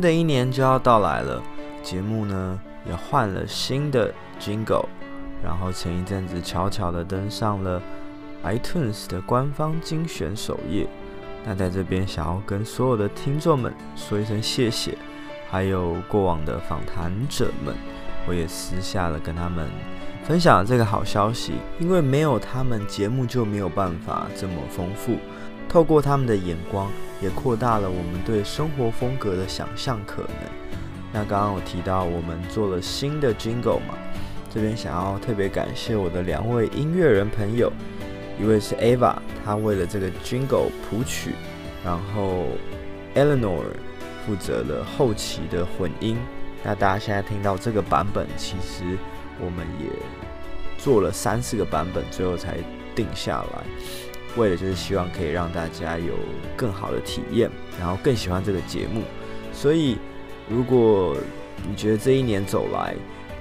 [0.00, 1.42] 新的一年就要到来了，
[1.82, 4.86] 节目呢也换了新的 Jingle，
[5.44, 7.82] 然后前一阵子悄悄的登上了
[8.42, 10.86] iTunes 的官方精选首页。
[11.44, 14.96] 那在这边想要跟所有的听众们说一声谢谢，
[15.50, 17.74] 还有过往的访谈者们，
[18.26, 19.68] 我也私下的跟他们
[20.24, 25.18] 分享了这个好消息，因为没有他们，节目就没有办法这么丰富。
[25.70, 26.90] 透过他们的眼光，
[27.22, 30.34] 也扩大了我们对生活风格的想象可能。
[31.12, 33.94] 那刚刚我提到我们做了新的 Jingle 嘛，
[34.52, 37.72] 这边想要特别感谢我的两位音乐人朋友，
[38.40, 41.34] 一位是 Ava，他为了这个 Jingle 谱曲，
[41.84, 42.46] 然后
[43.14, 43.62] Eleanor
[44.26, 46.18] 负责了后期的混音。
[46.64, 48.98] 那大家现在听到这个版本，其实
[49.38, 49.88] 我们也
[50.78, 52.56] 做了三四个版本，最后才
[52.94, 53.62] 定下来。
[54.36, 56.14] 为了就是希望可以让大家有
[56.56, 59.02] 更好的体验，然后更喜欢这个节目。
[59.52, 59.98] 所以，
[60.48, 61.16] 如果
[61.68, 62.94] 你觉得这一年走来，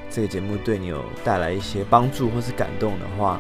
[0.10, 3.40] 这个节目对你有带来一些帮助或是感动的话，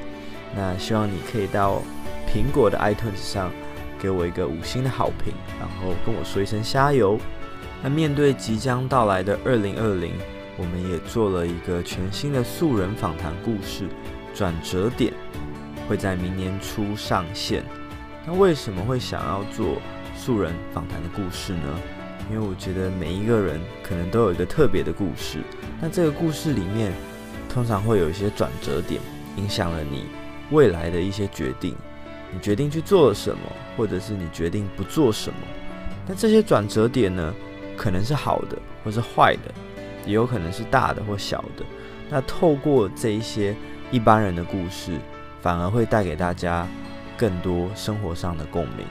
[0.55, 1.81] 那希望你可以到
[2.27, 3.51] 苹果的 iTunes 上
[3.99, 7.19] 给我一个五星的好评，然后跟我说一声加油。
[7.81, 10.13] 那面对即将到来的二零二零，
[10.57, 13.87] 我们也做了一个全新的素人访谈故事
[14.33, 15.13] 转折点。
[15.89, 17.63] 会在明年初上线。
[18.27, 19.81] 那为什么会想要做
[20.15, 21.79] 素人访谈的故事呢？
[22.29, 25.39] 因为我觉得每一个人可能都有一个特别的故事。
[25.81, 26.93] 那这个故事里面，
[27.51, 29.01] 通常会有一些转折点，
[29.35, 30.05] 影响了你
[30.51, 31.75] 未来的一些决定。
[32.31, 33.41] 你决定去做什么，
[33.75, 35.39] 或者是你决定不做什么。
[36.05, 37.33] 那这些转折点呢，
[37.75, 39.51] 可能是好的，或是坏的，
[40.05, 41.65] 也有可能是大的或小的。
[42.11, 43.55] 那透过这一些
[43.89, 44.91] 一般人的故事。
[45.41, 46.67] 反而会带给大家
[47.17, 48.85] 更多生活上的共鸣，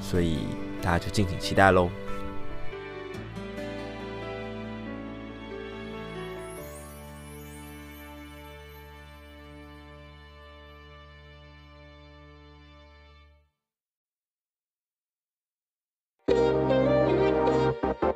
[0.00, 0.40] 所以
[0.82, 1.88] 大家就敬请期待喽。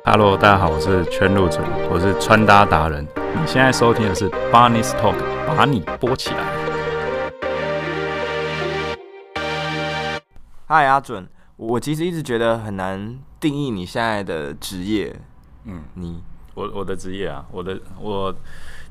[0.05, 1.59] Hello，大家好，我是圈路者，
[1.89, 3.03] 我是穿搭达人。
[3.15, 5.15] 你现在收听的是 Barney's Talk，
[5.47, 6.62] 把你播起来。
[10.73, 15.15] 嗨，阿准，我其实一直觉得很难定义你现在的职业。
[15.65, 16.23] 嗯，你，
[16.55, 18.35] 我我的职业啊，我的我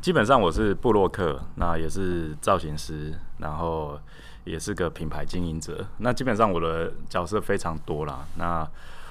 [0.00, 3.98] 基本上我是布洛克，那也是造型师，然后
[4.44, 5.84] 也是个品牌经营者。
[5.98, 8.24] 那基本上我的角色非常多啦。
[8.36, 8.64] 那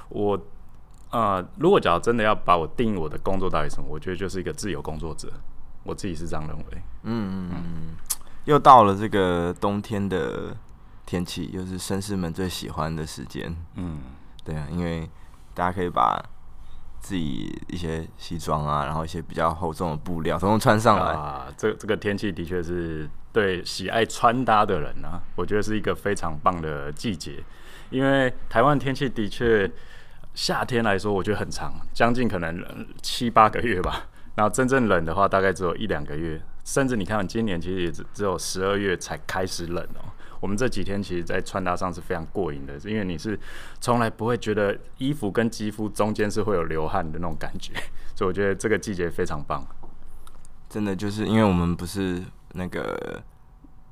[0.08, 0.38] 我
[1.10, 5.28] 啊、呃，如果假如真的要把我定义我的工作到底什么，我觉得就是一个自由工作者。
[5.84, 6.64] 我自己是这样认为。
[7.04, 7.96] 嗯嗯嗯，
[8.46, 10.56] 又到了这个冬天的。
[11.12, 14.00] 天气又是绅士们最喜欢的时间，嗯，
[14.46, 15.06] 对啊，因为
[15.54, 16.24] 大家可以把
[17.02, 21.54] 自己一些西装啊，然后一些比较厚重的布料，统统穿上来啊。
[21.58, 27.44] 这这个天气的确是对喜爱穿搭的人啊，我觉得是一个非常棒的季节。
[27.90, 29.70] 因为台湾天气的确
[30.34, 34.08] 夏天来说，我觉得很长，将近可能七八个月吧。
[34.36, 40.08] 然后真正冷的话，大概只有一两个月，甚至你看今年其实也只只有十二月才开始冷哦。
[40.42, 43.40] 我们这几天其实，在穿搭上是非常过瘾的，因为你是
[43.80, 47.74] 从来不会觉得衣服跟肌肤中间是会有流汗的那种感觉，
[48.16, 49.64] 所以我觉得这个季节非常棒。
[50.68, 53.22] 真的就是因为我们不是那个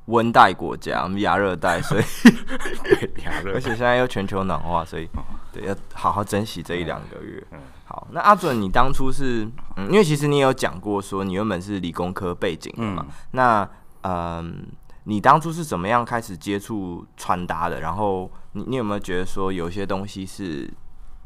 [0.06, 2.04] 温带国家，我们亚热带，所以
[3.24, 5.08] 亚热，而且现在又全球暖化，所以
[5.54, 7.46] 对，要好好珍惜这一两个月。
[7.52, 13.70] 嗯好，那阿准，你当初是嗯，因为其实你也有讲过说你原本是理工科背景的嘛，嗯、那
[14.02, 14.68] 嗯。
[15.10, 17.82] 你当初是怎么样开始接触穿搭的？
[17.82, 20.72] 然后你你有没有觉得说有些东西是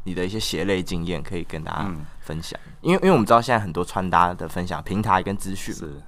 [0.05, 2.57] 你的一些鞋类经验可以跟大家分享？
[2.63, 6.01] 嗯、因为因为我们知道现在很多穿搭的分享平台跟资讯是，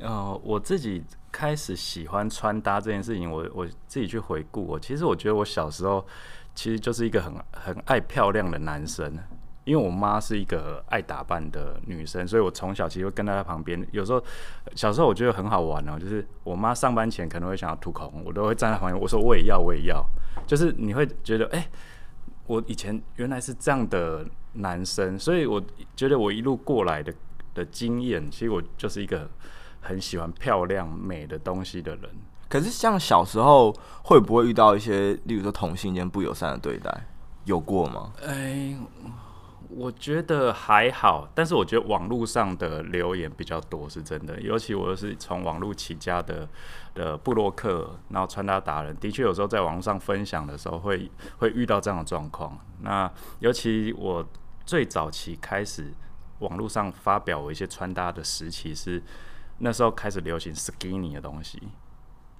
[0.00, 1.02] 呃，我自己
[1.32, 6.06] 开始喜欢穿搭这件事情，我我自己去回顾，我其实我觉得我小时候
[6.54, 9.16] 其实就是一个很很爱漂亮的男生。
[9.68, 13.86] 因为我妈是一个爱打扮的女生，所以我从小其实会跟在她旁边。
[13.92, 14.24] 有时候
[14.74, 20.02] 小时候我觉得很好玩哦，就是我妈上班前可能会想要涂口红，我都会站在旁边，我说我也要，我也要。
[20.46, 21.68] 就是你会觉得，哎，
[22.46, 25.62] 我以前原来是这样的男生，所以我
[25.94, 27.12] 觉得我一路过来的
[27.52, 29.28] 的经验，其实我就是一个
[29.82, 32.10] 很喜欢漂亮美的东西的人。
[32.48, 33.70] 可是像小时候
[34.02, 37.06] 会不会遇到一些，例如说同性间不友善的对待，
[37.44, 38.14] 有过吗？
[38.26, 38.74] 哎。
[39.70, 44.40] 我觉得还好，但是我觉得网络上的留言比较多，是真的。
[44.40, 46.48] 尤其我是从网络起家的
[46.94, 52.58] 的布洛克，然后穿搭达人，的确有时候在网络上分享的时候会会遇到这样的状况。
[52.80, 53.10] 那
[53.40, 54.26] 尤其我
[54.64, 55.92] 最早期开始
[56.38, 59.02] 网络上发表我一些穿搭的时期是
[59.58, 61.60] 那时候开始流行 skinny 的东西，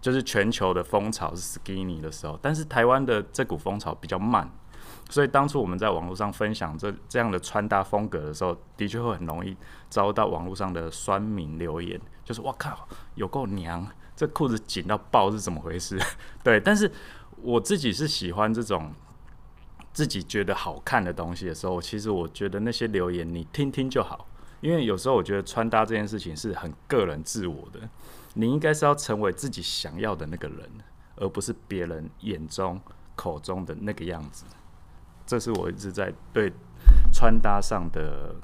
[0.01, 4.51] 就是全球的风潮是 skinny 的时候，但是台湾的这股风潮比较慢。
[5.08, 9.56] 所以当初我们在网络上分享这这样的穿搭风格的时候，的确会很容易
[9.88, 15.99] 遭到网络上的酸民留言，就是“我靠，有够娘，这裤子紧到爆是怎么回事？”
[16.44, 16.90] 对，但是
[17.40, 18.93] 我自己是喜欢这种
[19.94, 24.28] 自己觉得好看的东西的时候，其实我觉得那些留言你听听就好，
[24.60, 27.88] 因为有时候我觉得穿搭这件事情是很个人自我的，
[28.34, 30.69] 你应该是要成为自己想要的那个人，
[31.16, 32.78] 而不是别人眼中
[33.16, 34.44] 口中的那个样子。
[35.29, 36.51] 这是我一直在对
[37.13, 38.35] 穿搭上的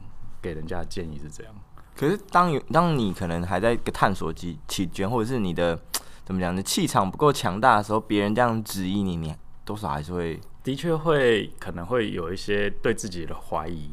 [0.43, 1.55] 给人家的建议是这样。
[1.97, 5.81] 可是当有当你可能还在一个探索期期间，或者是你的
[6.27, 9.35] 怎么讲，你气场不够强大的时候，别人这样质疑你，你
[9.65, 13.91] 多少还是会的确会可能会有一些对自己的怀疑。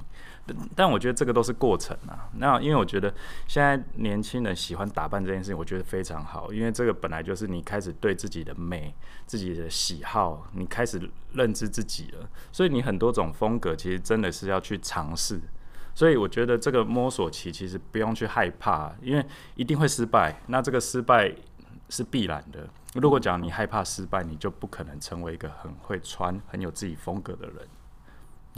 [0.75, 2.30] 但我觉得这个都是过程啊。
[2.38, 3.13] 那因为我觉得
[3.48, 6.51] 现在年轻人喜欢打扮这件事情，我觉得非常好。
[6.53, 8.94] 因为这个本来就是你开始对自己的美、
[9.25, 11.01] 自己的喜好，你开始
[11.33, 12.30] 认知自己了。
[12.51, 15.39] 所以你很多种风格，其实真的是要去尝试。
[15.94, 19.25] 所以我觉得这个摸索期其实不用去害怕，因为
[19.56, 20.42] 一定会失败。
[20.47, 21.33] 那这个失败
[21.89, 22.68] 是必然的。
[22.94, 27.57] 如果讲你害怕失败，你就不可能成为一个很会穿、很有自己风格的人。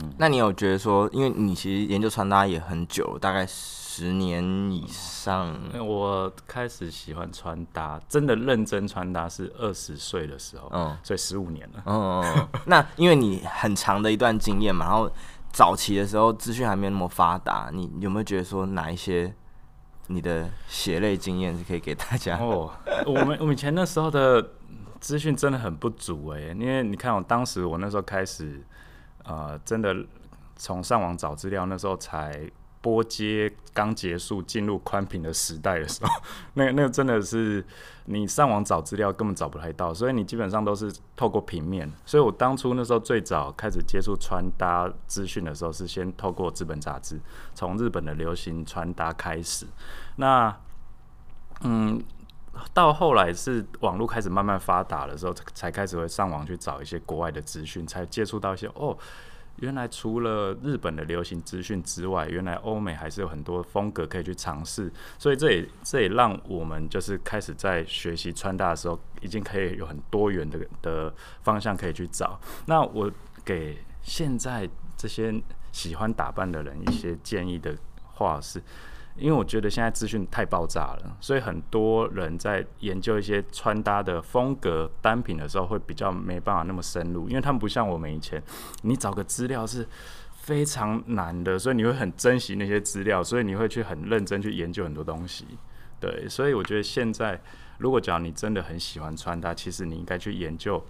[0.02, 4.42] 嗯，那你有觉得说，因为你其实研究穿搭也很久，大概十年
[4.72, 5.56] 以上。
[5.78, 11.82] 我开始喜欢穿搭，真的认真穿搭是二十岁的时候，嗯，所以十五年了。
[11.86, 12.48] 嗯嗯。
[12.66, 15.08] 那因为你很长的一段经验嘛，然后
[15.52, 19.32] 早期的时候资讯还没有那么发达，你有没有觉得说哪一些
[20.08, 22.36] 你的血泪经验是可以给大家？
[22.38, 22.72] 哦，
[23.06, 24.44] 我们我们以前那时候的
[24.98, 28.60] 资讯真的很不足哎，因为你看我当时我那时候开始。
[29.24, 29.94] 呃，真的
[30.56, 32.50] 从上网找资料，那时候才
[32.80, 36.10] 拨接刚结束进入宽频的时代的时候，
[36.54, 37.64] 那那个真的是
[38.04, 41.90] 你上网找资料根本找不太到，所以你基本上都是透过平面。
[42.04, 47.18] 所以我当初那时候最早开始接触穿搭资讯的时候，是先透过资本杂志，
[47.54, 49.66] 从日本的流行穿搭开始。
[50.16, 50.54] 那
[51.62, 52.02] 嗯，
[52.72, 58.96] 到后来是网络开始慢慢发达的时候，才开始会上网去找一些国外的资讯，才接触到一些哦。
[59.56, 72.40] 原来除了日本的流行资讯之外，原来欧美还是有很多风格可以去尝试，所以这也这也让我们就是开始在学习穿搭的时候，已经可以有很多元的的方向可以去找。
[72.66, 73.10] 那我
[73.44, 75.32] 给现在这些
[75.70, 77.76] 喜欢打扮的人一些建议的
[78.14, 78.60] 话是。
[79.16, 88.42] 因为我觉得现在资讯太爆炸了，所以很多人在研究一些穿搭的风格单品的时候，会比较没办法那么深入，因为他们不像我们以前，
[88.82, 89.86] 你找个资料是
[90.32, 95.46] 非常难的，所以你会很珍惜那些资料，所以你会去很认真去研究很多东西。
[96.00, 97.40] 对，所以我觉得现在
[97.78, 100.84] 如果讲你真的很喜欢穿搭，其实你应该去研究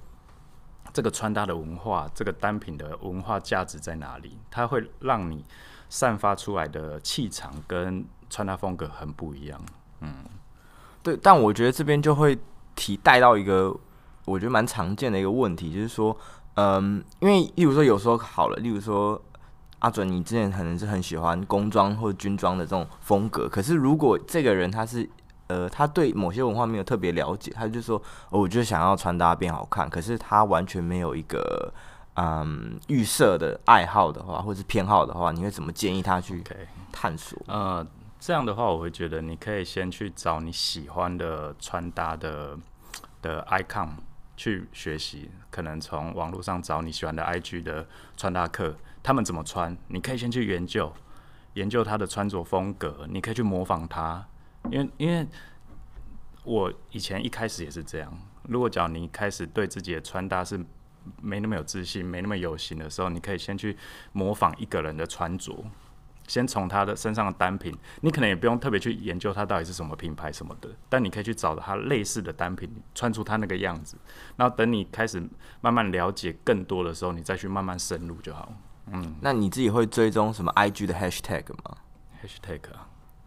[0.95, 5.45] 这个穿搭的文化，这个单品的文化价值在哪里，它会让你。
[5.91, 8.05] 散发出来的气场跟
[8.35, 9.61] 穿搭风格很不一样，
[10.01, 10.13] 嗯，
[11.05, 12.37] 对，但我觉得这边就会
[12.75, 13.73] 提带到一个
[14.25, 16.17] 我觉得蛮常见的一个问题，就是说，
[16.55, 19.23] 嗯，因为例如说有时候好了，例如说
[19.79, 25.09] 阿准，你之前可能是很喜欢工装或者军装的这种风格，可是如果这个人他是
[25.47, 27.97] 呃他对某些文化没有特别了解，他就说，
[28.31, 31.73] 哦，我就想要穿搭变好看，可是他完全没有一个。
[32.17, 36.45] 嗯，预设的爱好的话，或是偏好的话，你会怎么建议他去
[36.93, 37.53] 探索？Okay.
[37.53, 37.87] 呃，
[38.27, 42.59] 这样的话，我会觉得你可以先去找你喜欢的穿搭的
[43.21, 43.91] 的 icon
[44.35, 50.91] 去学习，可能从网络上找你喜欢的 IG 的穿搭课，他们怎么穿，你可以先去研究
[51.53, 54.27] 研究他的穿着风格，你可以去模仿他，
[54.71, 55.29] 因为因为
[56.45, 58.11] 我以前一开始也是这样。
[58.45, 60.59] 如果讲你开始对自己的穿搭是
[61.21, 63.77] 没那么有自信，没那么有型的时候，你可以先去
[64.13, 65.63] 模仿一个人的穿着，
[66.27, 73.97] 先从他的身上的单品，你可能也不用特别去研究它到底是什么品牌什么的，但你可以去找它类似的单品，穿出它那个样子。
[74.37, 75.23] 然后等你开始
[75.61, 78.53] 慢慢了解更多的时候，你再去慢慢深入就好。
[78.87, 81.77] 嗯，那你自己会追踪什么 IG 的 hashtag 吗
[82.23, 82.61] ？hashtag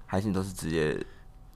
[0.05, 1.03] 还是你都是直接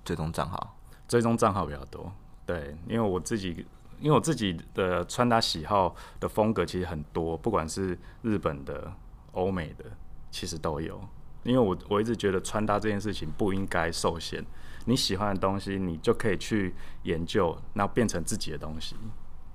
[0.03, 0.77] 追踪账号？
[1.07, 2.11] 追踪账号比较多，
[2.45, 3.65] 对，因为我自己。
[3.99, 8.91] 因为我自己的穿搭喜好的风格其实很多，不管是日本的、
[9.33, 9.85] 欧美的，
[10.31, 10.99] 其实都有。
[11.43, 14.43] 因为我我一直觉得穿搭这件事情不应该受限，
[14.85, 18.95] 你喜欢的东西你就可以去研究，然后变成自己的东西。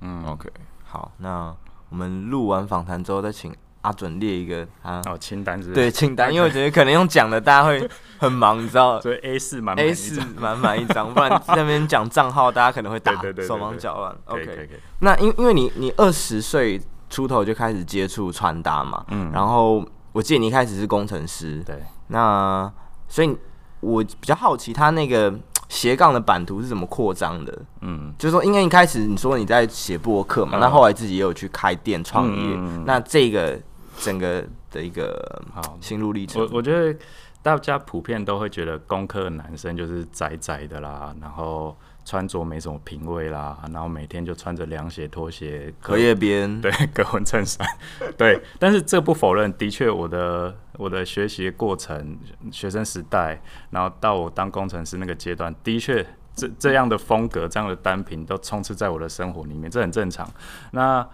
[0.01, 0.51] 嗯，OK，
[0.85, 1.55] 好，那
[1.89, 7.89] 我们录完访谈之后再请阿准列一个啊哦清单对清单，因为我觉得可能用讲的大家会
[8.19, 13.13] 很忙，你知道， 所以 A 四满 A 四满满一张，不然那边讲账号，大家可能会打
[13.47, 14.17] 手忙脚乱。
[14.27, 14.69] OK，
[15.01, 19.87] 那因因为你你二十岁出头就开始接触穿搭嘛，嗯，然后
[20.17, 22.73] 我记得你一开始是工程师，对，那
[23.07, 23.37] 所以
[23.81, 25.35] 我比较好奇他那个。
[25.69, 27.53] 斜杠的版图是怎么扩张的？
[27.81, 33.61] 嗯，就是说，因为一开始你说你在写博客嘛，那、嗯、后来自己也有去开店创业，嗯、那这个
[33.99, 35.43] 整个的一个
[35.81, 36.97] 心路历程，我我觉得
[37.43, 41.77] 大家普遍都会觉得工科的男生就是宅宅的啦，然后。
[42.07, 47.67] 穿着没什么品味啦，然后每天就穿着凉鞋、拖鞋、荷叶边， 对，格纹衬衫，
[48.17, 48.41] 对。
[48.61, 52.17] 但是这不否认，的确，我的我的学习过程，
[52.53, 60.31] 学生时代，然后到我当工程师那个阶段，的确，这这样的风格、这样的单品都充斥在我的生活里面，这很正常。
[60.71, 61.05] 那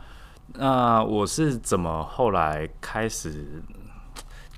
[0.56, 3.62] 那我是怎么后来开始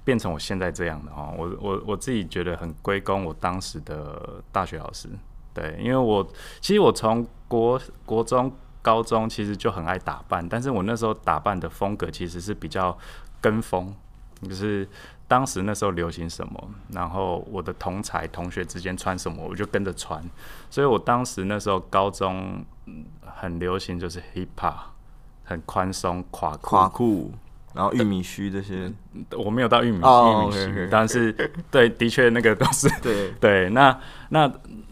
[0.03, 1.33] 变成我现在这样的哈？
[1.39, 5.09] 我我我自己觉得很归功我当时的大学老师。
[5.55, 6.27] 对，因为我
[6.61, 12.99] 其实我从国国中、高中其实就很爱打扮，但是我那时候打扮的风格其实是比较
[13.41, 13.95] 跟风，
[14.43, 14.87] 就是
[15.29, 20.23] 当时那时候流行什么，然后我的同才同学之间穿什么，我就跟着穿。
[20.69, 22.65] 所以我当时那时候高中
[23.25, 24.75] 很流行就是 hip hop，
[25.45, 27.33] 很宽松垮垮裤。
[27.75, 28.91] 然后玉米须这些，
[29.37, 30.89] 我没有到玉米，oh, 玉米须，okay, okay.
[30.91, 31.33] 但是
[31.71, 33.69] 对，的确那个都是 对 对。
[33.71, 34.51] 那那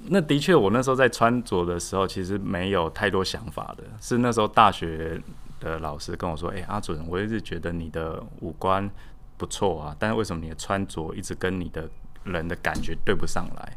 [0.09, 3.85] 那的确，我那时候在穿着的时候，其实没有太多想法的。
[4.01, 5.21] 是那时候大学
[5.61, 8.91] 的老师跟我说：“哎、欸，阿准，我一直觉得你的五官
[9.37, 11.89] 不错啊，但是为什么你的穿着一直跟你的
[12.25, 13.77] 人的感觉对不上来？”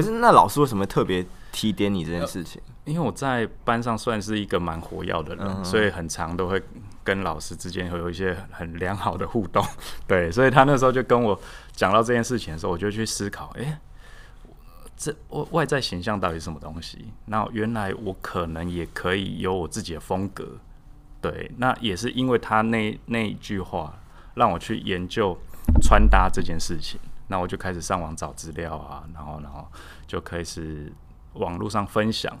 [0.00, 2.60] 可是那老师为什么特别提点你这件事情？
[2.84, 6.62] 因为我在班上算是一个蛮活跃的人，嗯、所以很常都会。
[7.04, 9.64] 跟老师之间会有一些很良好的互动，
[10.06, 11.40] 对，所以他那时候就跟我
[11.72, 13.78] 讲到这件事情的时候，我就去思考，哎、欸，
[14.94, 17.06] 这外外在形象到底是什么东西？
[17.24, 20.58] 那原来我可能也可以有我自己的风格，
[21.22, 23.98] 对，那也是因为他那那一句话，
[24.34, 25.34] 让我去研究
[25.80, 29.66] 穿搭这件事情，那我就开始上网找资料啊，然后然后
[30.06, 30.92] 就开始
[31.34, 32.36] 网络上分享，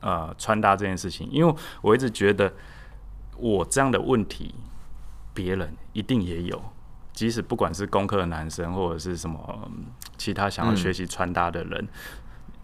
[0.00, 2.52] 呃，穿搭这件事情，因为我一直觉得。
[3.40, 4.52] 我这样的问题，
[5.32, 6.60] 别人一定也有。
[7.12, 9.70] 即使不管是工科的男生，或者是什么
[10.16, 11.88] 其他想要学习穿搭的人，嗯，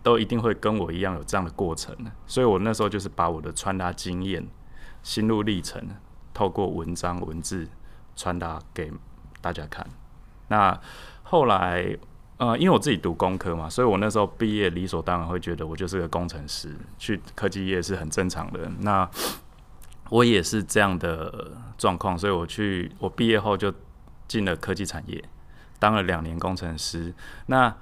[0.02, 1.96] 都一定会跟我一样有这样的过程。
[2.26, 4.44] 所以我那时候就是把我的穿搭经验、
[5.04, 5.80] 心路历程，
[6.32, 7.68] 透过文章、文字
[8.16, 8.92] 传达给
[9.40, 9.86] 大家看。
[10.48, 10.76] 那
[11.24, 11.84] 后来，
[12.36, 18.70] 呃，因为我自己读工科嘛，所以我那时候毕业理所当然会觉得我就是个工程师，去科技业是很正常的。
[18.78, 19.08] 那
[20.10, 23.72] 我也是这样的状况，所以我去，我毕业后就
[24.28, 25.22] 进了科技产业，
[25.78, 27.12] 当了两年工程师。
[27.46, 27.74] 那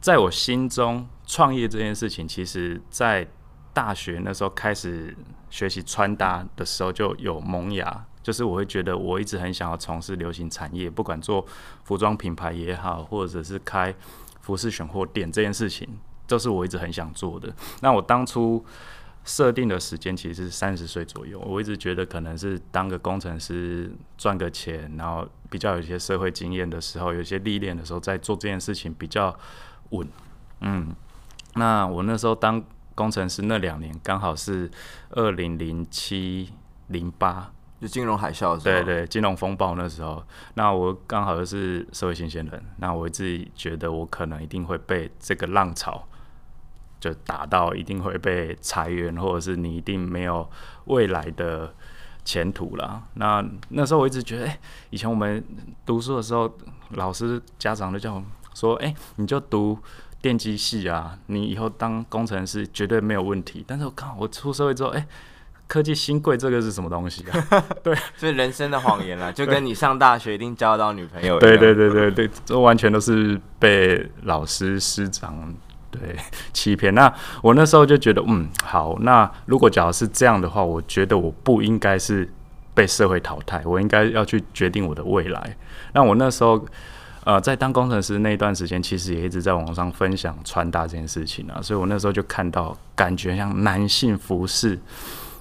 [0.00, 3.26] 在我心中，创业这件事情，其实在
[3.72, 5.16] 大学那时候开始
[5.50, 11.42] 学习穿搭的时候就有萌芽，就是我会觉得我一直很想要从事流行产业，不管做
[11.84, 13.94] 服装品牌也好，或者是开
[14.42, 15.88] 服饰选货店这件事情，
[16.26, 17.50] 都是我一直很想做的。
[17.80, 18.62] 那我当初。
[19.24, 29.36] 设定的时间其实是三十岁左右，我一直觉得可能是当个工程师赚个钱，然后比较有一些社会经验的时候，有一些历练的时候，在做这件事情比较
[29.90, 30.08] 稳。
[30.60, 30.94] 嗯，
[31.56, 32.62] 那我那时候当
[32.94, 34.70] 工程师那两年，刚好是
[35.10, 36.50] 二零零七
[36.86, 40.22] 零八，就金融海啸的时候，对对，金融风暴那时候，
[40.54, 46.04] 那我刚好又是社会新鲜人，那我自己觉得我可能一定会被这个浪潮。
[47.00, 50.50] 就打到一定会被裁员，或者是你一定没有
[50.86, 51.72] 未来的
[52.24, 53.00] 前途了。
[53.14, 54.58] 那那时候我一直觉得，哎、
[54.90, 55.40] 以前我们
[55.86, 56.52] 读书的时候，
[56.94, 59.78] 老师家长都叫我说，哎、你就读
[60.20, 63.64] 电机系啊，你以后当工程师绝对没有问题。
[63.64, 65.06] 但是我靠，我出社会之后，哎、
[65.68, 67.64] 科技新贵这个是什么东西啊？
[67.84, 71.38] 对，所以人生的谎言啦， 就跟你上大学一定交到女朋友一样。
[71.38, 75.54] 对对对对对，这完全都是被老师师长。
[75.90, 76.14] 对，
[76.52, 76.94] 欺骗。
[76.94, 77.10] 那
[77.42, 78.98] 我那时候就觉得，嗯，好。
[79.00, 82.28] 那如果假如是这样的话，我觉得我不应该是
[82.74, 85.56] 被社会淘汰，我应该要去决定我的未来。
[85.94, 86.62] 那我那时候，
[87.24, 91.58] 呃，在当工程师那一段时间，其实也一直在网上分享穿搭这件事情啊。
[91.62, 94.78] 所以我那时候就看到，感觉像男性服饰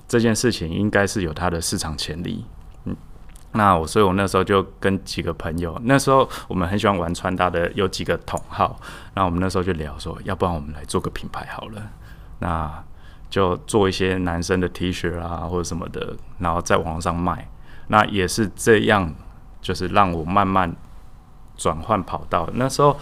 [0.08, 2.46] 这件事情，应该是有它的市场潜力。
[3.54, 8.80] 那我，所以我那时候就跟几个朋友，那时候我们很喜欢玩穿搭的，有几个同好，
[9.16, 11.82] 那我们那时候就聊说，要不然我们来做个品牌好了，
[12.40, 12.84] 那
[13.30, 17.50] 就做一些男生的 T 恤啊或者什么的，然后在网上卖。
[17.88, 19.14] 那也是这样
[19.62, 20.76] 就是让我慢慢
[21.56, 22.48] 转换跑道。
[22.54, 22.98] 那时候，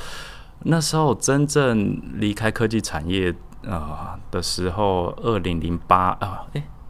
[0.60, 3.34] 那时候真正离开科技产业
[3.68, 6.46] 啊、的时候，二零零八啊，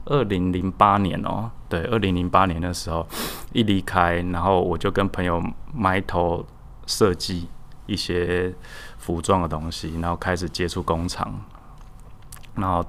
[0.05, 3.05] 二零零八年哦，对，二零零八年的时候
[3.53, 5.43] 一离开，然后我就跟朋友
[5.73, 6.45] 埋头
[6.85, 7.47] 设计
[7.85, 8.53] 一些
[8.97, 11.41] 服装的东西，然后开始接触工厂，
[12.55, 12.85] 然后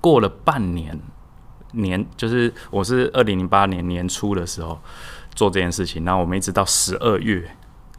[0.00, 0.98] 过了半年。
[1.72, 4.76] 年就是我是二零零八年年初的时候
[5.36, 7.48] 做这件事情，然后我们一直到十二月，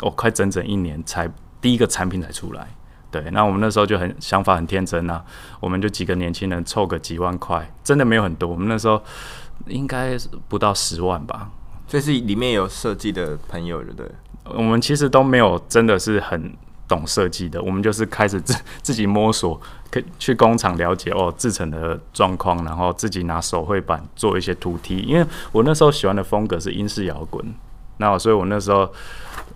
[0.01, 1.25] 哦，快整整一年才
[1.61, 2.67] 第一个产品才出来。
[3.11, 5.23] 对，那我们那时候就很想法很天真啊，
[5.59, 8.49] 我们就几个年轻人凑个几万块，真的没有很多。
[8.49, 9.01] 我们那时候
[9.67, 11.51] 应该不到十万吧。
[11.87, 14.11] 这是里面有设计的朋友，对不对？
[14.55, 16.51] 我们其实都没有真的是很。
[16.87, 18.53] 懂设计的，我们就是开始自
[18.83, 19.57] 自己摸索，
[19.89, 24.97] 可去工厂了解哦制成的状况，然后自己拿手绘板做一些图梯。
[24.97, 27.41] 因为我那时候喜欢的风格是英式摇滚，
[27.95, 28.91] 那所以我那时候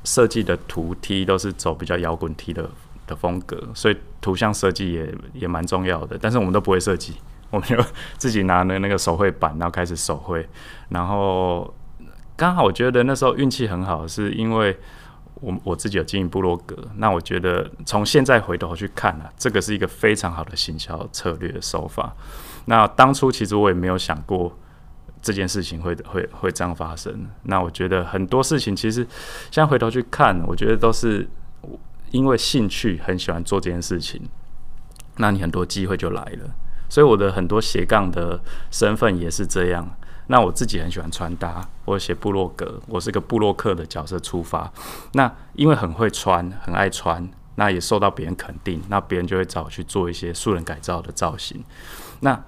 [0.06, 2.70] 设计的图梯都是走比较摇滚梯的
[3.08, 6.18] 的风格，所以图像设计也也蛮重要的。
[6.20, 7.16] 但是我们都不会设计，
[7.52, 7.78] 我们就
[8.18, 10.48] 自己拿那那个手绘板，然后开始手绘。
[10.90, 11.74] 然后
[12.36, 14.78] 刚好我觉得那时候运气很好，是因为。
[15.42, 22.16] 我我自己有经营部落格，那我觉得从现在回头去看啊，这个是一个非常好的行销策略的手法。
[22.68, 24.58] 那当初其实我也没有想过
[25.22, 27.28] 这件事情会会会这样发生。
[27.44, 29.06] 那我觉得很多事情其实
[29.52, 31.28] 现在回头去看，我觉得都是
[32.12, 34.22] 因为兴趣很喜欢做这件事情，
[35.18, 36.56] 那你很多机会就来了。
[36.90, 38.40] 所以我的很多斜杠的
[38.72, 39.88] 身份也是这样。
[40.28, 44.72] 那我自己很喜欢穿搭，我写布洛格，我是个布洛克的角色出发。
[45.14, 51.64] 那因为很会穿，很爱穿，那也受到别人肯定，那别人就会找我去做一些素人改造的造型。
[52.22, 52.44] 那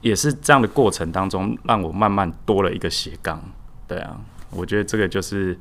[0.00, 3.42] 也是这样的过程当中，让我慢慢多了一个斜杠。
[3.86, 4.18] 对啊，
[4.50, 5.58] 我觉得这个就是，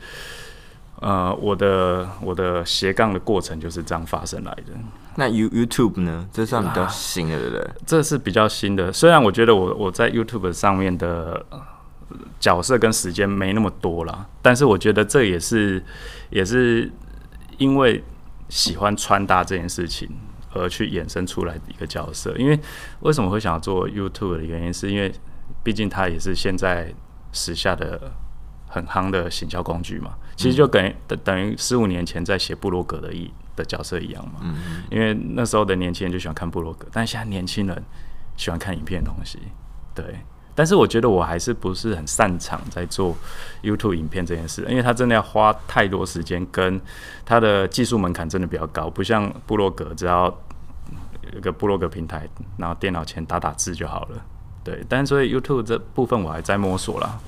[1.03, 4.71] 呃，我的我的斜杠的过程就是这样发生来的。
[5.17, 6.25] 那 You YouTube 呢？
[6.31, 7.69] 这算比较新的，对不对？
[7.85, 8.89] 这是比较新的。
[8.93, 11.45] 虽然我觉得我我在 YouTube 上面的
[12.39, 15.83] 角色跟时间没那么多啦，但是我觉得这也是
[16.29, 16.89] 也是
[17.57, 18.01] 因为
[18.47, 20.09] 喜欢穿搭这件事情
[20.53, 22.33] 而去衍生出来的一个角色。
[22.37, 22.57] 因为
[23.01, 25.13] 为什么会想要做 YouTube 的原因，是因为
[25.63, 26.93] 毕竟它也是现在
[27.33, 28.09] 时下的
[28.73, 30.15] 很夯的行销工具嘛。
[30.35, 33.33] 其实就等于等等于十五年前在写布洛格的意义。
[33.55, 34.51] 的角色一样嘛，
[34.89, 37.83] 因为那时候的年轻人就喜欢看布洛格，但现在年轻人
[38.35, 39.37] 喜欢看影片的东西，
[39.93, 40.03] 对。
[40.55, 43.15] 但是我觉得我还是不是很擅长在做
[43.61, 46.81] YouTube 影片这件事，因为他真的要花太多时间，跟
[47.23, 50.35] 他的技术门槛真的比较高，不像部落格，只要
[51.37, 54.25] 一个部落格平台，然后电脑前打打字就好了，
[54.63, 54.83] 对。
[54.89, 57.19] 但是所以 YouTube 这部分我还在摸索啦。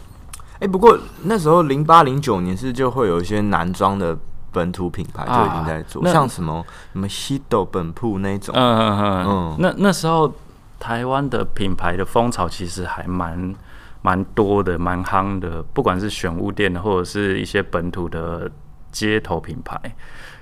[0.56, 4.18] 哎、欸，不过那时候零八零九年是就会有一些男装的。
[4.56, 10.34] 本土品牌就已经在做，啊、像什么什么 Hido 本铺那种，嗯嗯嗯，嗯那那时候
[10.80, 13.54] 台湾的品牌的风潮其实还蛮
[14.02, 15.62] 蛮多的，蛮夯的。
[15.62, 18.50] 不管是选物店的，或者是一些本土的
[18.94, 19.78] 街头品牌，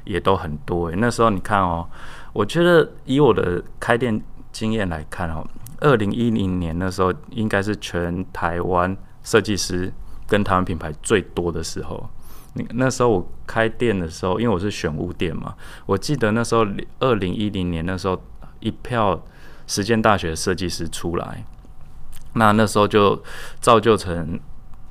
[0.03, 0.91] 也都很多。
[0.91, 1.89] 哎那时候你看哦，
[2.33, 4.21] 我觉得以我的开店
[4.51, 5.43] 经验来看哦，
[5.79, 9.91] 二零一零年那时候应该是全台湾设计师
[10.33, 12.09] 跟台湾品牌最多的时候。
[12.71, 15.53] 那时候我开店的时候，因为我是选物店嘛，
[15.85, 16.65] 我记得那时候
[16.99, 18.19] 二零一零年那时候
[18.59, 19.23] 一票
[19.67, 21.43] 实践大学设计师出来，
[22.33, 23.21] 那那时候就
[23.59, 24.39] 造就成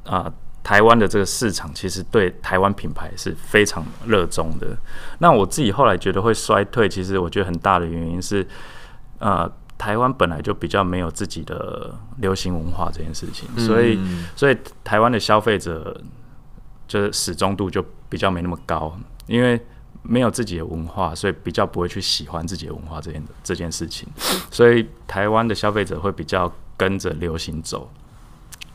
[0.05, 4.77] 啊、台湾的这个市场其实对台湾品牌是非常热衷的。
[5.19, 8.47] 那我自己后来觉得会衰退，其实我觉得很大的原因是，
[9.19, 9.51] 呃，
[9.83, 13.99] 台湾本来就比较没有自己的流行文化这件事情，所以
[14.37, 16.01] 所以台湾的消费者。
[16.89, 18.95] 就是始终度就比较没那么高，
[19.27, 19.59] 因为
[20.03, 24.07] 没有自己的文化，所以比较不会去喜欢自己的文化这件这件事情。
[24.51, 27.91] 所以台湾的消费者会比较跟着流行走。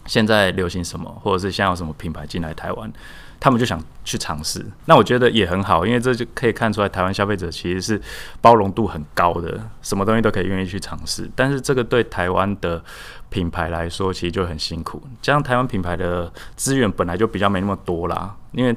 [0.07, 2.91] 现在流行什么，或者是现在有什么品牌进来台湾，
[3.39, 4.65] 他们就想去尝试。
[4.85, 8.01] 那我觉得也很好，因为这就可以看出来台湾消费者其实是
[8.41, 11.29] 包容度很高的，什么东西都可以愿意去尝试。
[11.35, 12.83] 但是这个对台湾的
[13.29, 15.01] 品牌来说，其实就很辛苦。
[15.21, 18.75] 加上台湾品牌的资源本来就比较没那么多啦，因为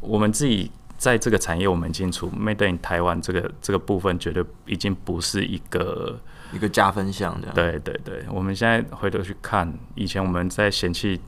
[0.00, 6.18] 我们自己在这个产业，我们清楚，Made in 台湾这个这个部分绝对已经不是一个
[6.52, 7.48] 一个加分项的。
[7.54, 11.20] 对对对，我们现在回头去看，以前我们在嫌弃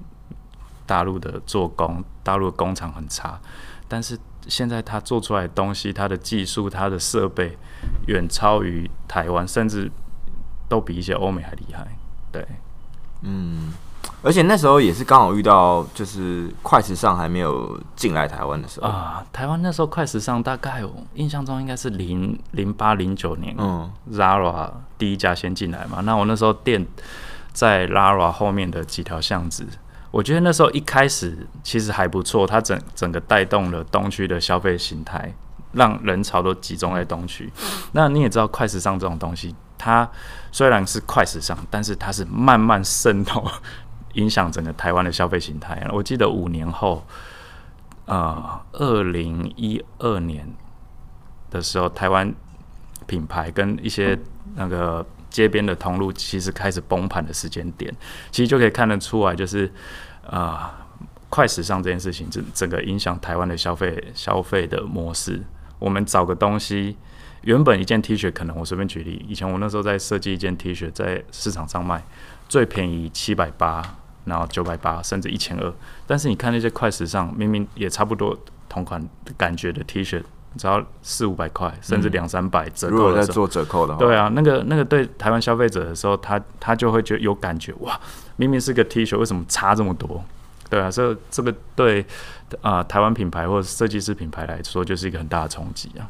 [0.86, 3.40] 大陆的做工，大陆的工厂很差，
[3.88, 4.16] 但是
[4.46, 7.58] 现在他做出来的东西，它的技术、它的设备
[8.06, 9.90] 远超于台湾，甚至
[10.68, 11.84] 都比一些欧美还厉害。
[12.30, 12.46] 对，
[13.22, 13.72] 嗯，
[14.22, 19.26] 而且那时候也是刚好遇到，就是快时尚还没有进来台湾的时候啊。
[19.32, 26.00] 台湾那时候快时尚大概我印象中应该是零零八零九年，嗯，Zara 第一家先进来嘛。
[26.02, 26.86] 那我那时候店
[27.52, 29.66] 在 Lara 后面的几条巷子，
[30.10, 35.32] 我觉得那时候一开始其实还不错，它整整个带动了东区的消费形态，
[35.72, 37.52] 让人潮都集中在东区。
[37.92, 40.08] 那你也知道，快时尚这种东西，它
[40.50, 43.46] 虽然是快时尚，但是它是慢慢渗透。
[44.14, 45.86] 影响整个台湾的消费形态。
[45.92, 47.06] 我记得五年后，
[48.06, 50.52] 呃，二零一二年
[51.48, 52.34] 的时候，台湾
[53.06, 54.18] 品牌跟一些
[54.56, 57.90] 那个街边的通路其实开始崩盘的时间点，
[58.30, 59.70] 其实就可以看得出来，就是
[60.28, 60.58] 呃，
[61.28, 65.40] 快时尚这件事情，整整个影响台湾的消费消费的模式。
[65.78, 66.96] 我们找个东西，
[67.42, 72.04] 原本一件 T 恤，可能我随便举例，以前我那时候在设计一件 T 恤，在市场上卖
[72.48, 73.96] 最便宜七百八。
[74.26, 75.72] 然后九百八甚至一千二，
[76.06, 78.38] 但是你看那些快时尚，明明也差不多
[78.68, 79.02] 同款
[79.36, 80.22] 感觉的 T 恤，
[80.56, 83.08] 只要四五百块，甚至两三百折扣的时候。
[83.08, 87.98] 如果在做折扣的话，对啊，那个那个对台湾消费者的时候，他他就会觉得有感觉，哇，
[88.36, 90.22] 明明是个 T 恤，为什么差这么多？
[90.68, 92.00] 对啊，所以这个对
[92.60, 96.08] 啊、呃、台湾品牌或者设计师品牌来说，就是一个很大的冲击啊。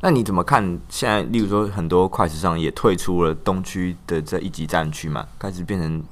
[0.00, 1.22] 那你怎么看现在？
[1.22, 6.02] 例如说，很多快时尚也退出了东区的这一级战区嘛，开始变成。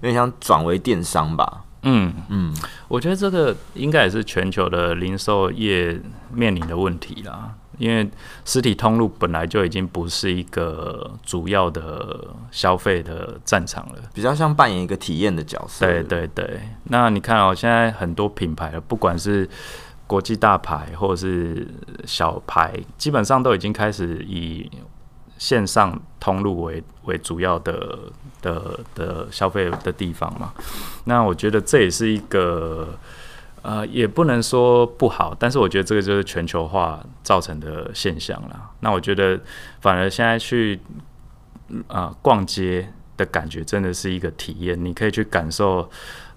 [0.00, 1.64] 有点像转为电商吧。
[1.82, 2.54] 嗯嗯，
[2.88, 6.00] 我觉得这个应该也是全球的零售业
[6.32, 7.54] 面临的问题啦。
[7.78, 8.10] 因为
[8.44, 15.86] 实体通路本来就已经不是一个主要的消费的战场了，比较像扮演一个体验的角色。
[15.86, 16.60] 对对对。
[16.84, 19.48] 那你看哦，现在很多品牌，不管是
[20.08, 21.68] 国际大牌或者是
[22.04, 24.68] 小牌，基本上都已经开始以
[25.38, 27.98] 线上通路为为主要的
[28.42, 30.52] 的的消费的地方嘛，
[31.04, 32.88] 那我觉得这也是一个
[33.62, 38.70] 呃，也不能说不好，但是我觉得这个就是全球化造成的现象了。
[38.80, 39.38] 那我觉得
[39.80, 40.78] 反而现在去
[41.88, 45.88] 啊、逛街的感觉真的是一个体验，你可以去感受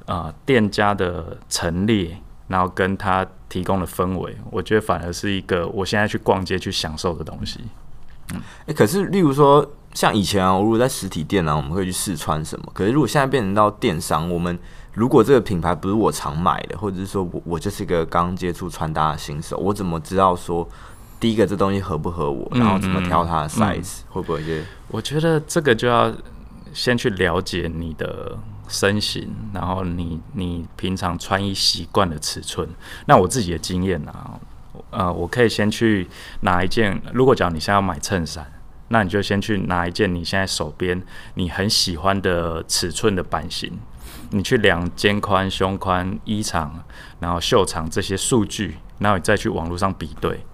[0.06, 7.62] 啊、店家的陈列，然后跟他提供的氛围，我觉得反而是一个我现在去逛街去享受的东西。
[8.34, 12.72] 哎、欸，可是例如说，像以前啊，我如果在实体店呢、啊，我们会去试穿什么？
[12.74, 14.58] 可是如果现在变成到电商，我们
[14.94, 20.68] 如果这个品牌不是我常买的，或者是说我我就是一个刚接触穿搭的新手，我怎么知道说
[21.20, 22.50] 第一个这东西合不合我？
[22.54, 24.64] 然后怎么挑它的 size？、会不会一些？
[24.88, 26.12] 我觉得这个就要
[26.74, 32.68] 先去了解你的身形，然后你你平常穿衣习惯的尺寸。
[33.06, 34.40] 那我自己的经验啊。
[34.92, 36.08] 呃，我可以先去
[36.42, 37.02] 拿一件。
[37.14, 38.46] 如果讲你现在要买衬衫，
[38.90, 41.02] 那你就先去拿一件你现在手边
[41.36, 43.80] 你很喜欢的尺寸的版型，
[44.32, 46.84] 你去量肩宽、胸宽、衣长，
[47.20, 50.46] 然后袖长这些数据，然后你再去网络上比对。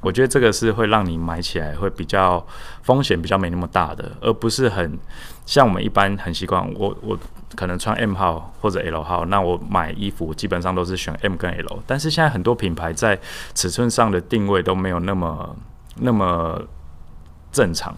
[0.00, 2.46] 我觉得这个是会让你买起来会比较
[2.82, 4.98] 风险比较没那么大的，而不是很
[5.46, 7.18] 像我们一般很习惯我我。
[7.54, 11.82] 可能穿 M 号或者 L 号，那我买衣服基本上都是选 M 跟 L。
[11.86, 13.18] 但是现在很多品牌在
[13.54, 15.56] 尺寸上的定位都没有那么
[15.96, 16.60] 那么
[17.52, 17.94] 正常。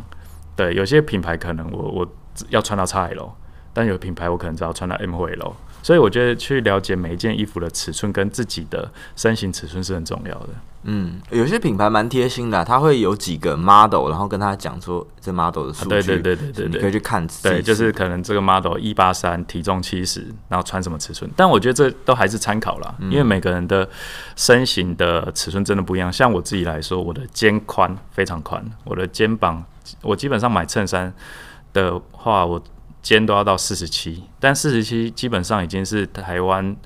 [0.55, 2.09] 对，有些品牌可能我我
[2.49, 3.31] 要穿到 XL，
[3.77, 5.55] 但有品牌我可能只要穿到 M 或 L。
[5.83, 10.49] 所以我觉得去了解每一件衣服的尺寸跟自己的身形尺寸是很重要的。
[10.83, 17.25] 嗯，有些品牌蛮贴心的，他会有几个 model，然后跟他讲说这 model 的数据，对对对对对，你可以去看。
[17.41, 21.31] 对，就是可能这个 model 一八三，体重七十，然后穿什么尺寸。
[21.37, 23.89] 但我觉得这都还是参考啦，因为每个人的
[24.35, 26.13] 身形的尺寸真的不一样。
[26.13, 29.63] 像我自己来说，我的肩宽非常宽，我的肩膀，
[30.03, 31.13] 我基本上买衬衫
[31.73, 32.61] 的话，我。
[33.07, 36.77] 肩都要到四十七，但四十七基本上已经是台湾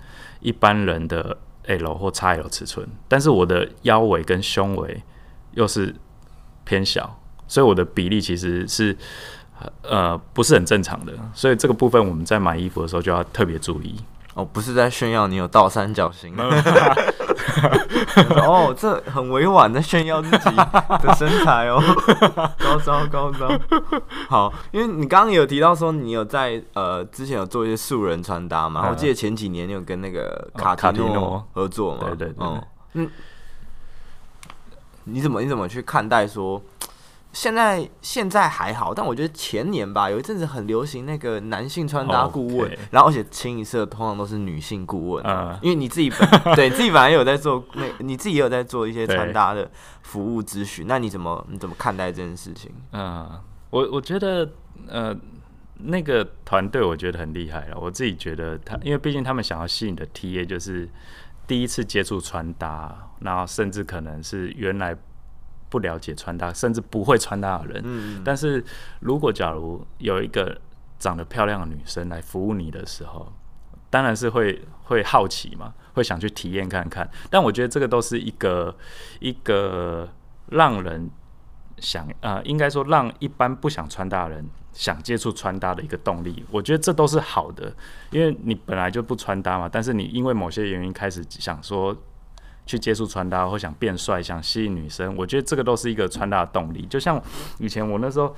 [0.40, 5.02] 一般人的 L 或 XL 尺寸，但是我的腰围跟胸围
[5.52, 5.94] 又是
[6.66, 8.94] 偏小，所以我的比例其实是
[9.80, 13.96] 呃不是很正常的，所以这个部分我们在买衣服的时候就要特别注意。
[14.40, 16.34] 哦，不是在炫耀你有倒三角形。
[18.36, 21.80] 哦，这很委婉的炫耀自己的身材哦，
[22.58, 23.48] 高招高招。
[24.28, 32.60] 好，因为你刚刚有提到说你有在呃之前有做一些素人穿搭嘛，我记得前几年你有跟那个卡提诺合作嘛，对对对，
[32.94, 33.10] 嗯，
[35.04, 36.60] 你怎么你怎么去看待说？
[37.32, 42.78] 现在现在还好，但我觉得前年吧，有一阵子很流行那个男性穿搭顾问，Okay.
[42.90, 45.56] 然后而且清一色通常都是女性顾问，uh.
[45.62, 49.70] 因为你自己本 对自己本来有在做，那你自己也有在做一些穿搭的
[50.02, 52.70] 服务咨询，那你怎么你怎么看待这件事情？
[52.92, 53.38] 嗯，uh,
[53.70, 54.50] 我我觉得
[54.88, 55.16] 呃，
[55.76, 57.78] 那个团队我觉得很厉害了。
[57.78, 60.88] 我自己觉得他，因为毕竟他们想要吸引的 TA 就是
[61.46, 64.96] 第一次接触穿搭，然后甚至可能是原来
[65.70, 67.80] 不了解穿搭，甚至不会穿搭的人。
[67.84, 68.22] 嗯。
[68.22, 68.62] 但是
[69.00, 70.60] 如果假如有一个
[70.98, 73.32] 长得漂亮的女生来服务你的时候，
[73.88, 77.08] 当然是会会好奇嘛，会想去体验看看。
[77.30, 78.76] 但我觉得这个都是一个
[79.20, 80.06] 一个
[80.48, 81.08] 让人
[81.78, 84.44] 想啊、呃，应该说让一般不想穿搭的人。
[84.72, 87.74] 想接触穿搭的一个动力，我觉得这都是好的，
[88.12, 91.94] 因为你本来就不穿搭嘛，但是你因为某些原因开始想说
[92.70, 96.86] 去接触穿搭，或想变帅，想吸引女生，我觉得这个都是一个穿搭的动力。
[96.86, 97.20] 就像
[97.58, 98.34] 以前我那时候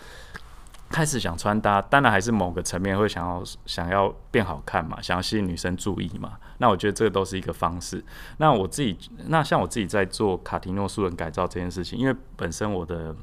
[0.89, 6.39] 开始想穿搭，当然还是某个层面会想要想要变好看嘛，想要吸引女生注意嘛。
[6.59, 8.03] 那我觉得这个都是一个方式。
[8.39, 13.15] 那我自己，那像我自己在做卡提诺素人改造这件事情，因为本身我的。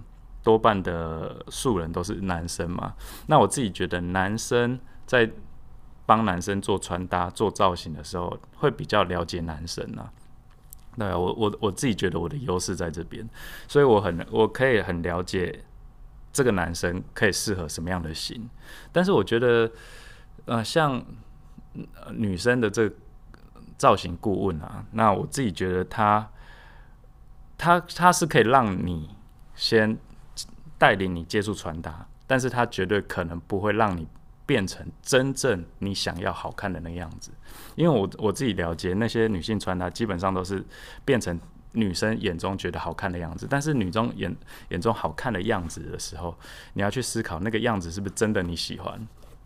[0.42, 2.94] 多半的素人都是男生嘛，
[3.28, 5.30] 那我自己觉得男生在
[6.06, 10.10] 帮男生做穿搭、做造型的时候，会比较了解男生啊。
[11.00, 13.28] 对啊，我我我自己觉得我的优势在这边，
[13.68, 15.64] 所以我很我可以很了解
[16.32, 18.50] 这个男生可以适合什么样的型。
[18.92, 19.72] 但是我觉得，
[20.46, 21.04] 呃，像
[22.12, 22.92] 女生的这
[23.78, 26.30] 造型顾问啊，那我自己觉得他
[27.58, 29.10] 他他是可以让你
[29.56, 29.98] 先。
[30.80, 34.08] 带领你接触传达，但是他绝对可能不会让你
[34.50, 37.30] 变成真正你想要好看的那个样子，
[37.76, 40.66] 因为我我自己了解那些女性穿搭，基本上都是
[41.06, 41.40] 变成
[41.74, 44.36] 女生眼中觉得好看的样子，但是女中眼
[44.70, 46.36] 眼中好看的样子的时候，
[46.74, 49.00] 你要去思考那个样子是不是真的你喜欢，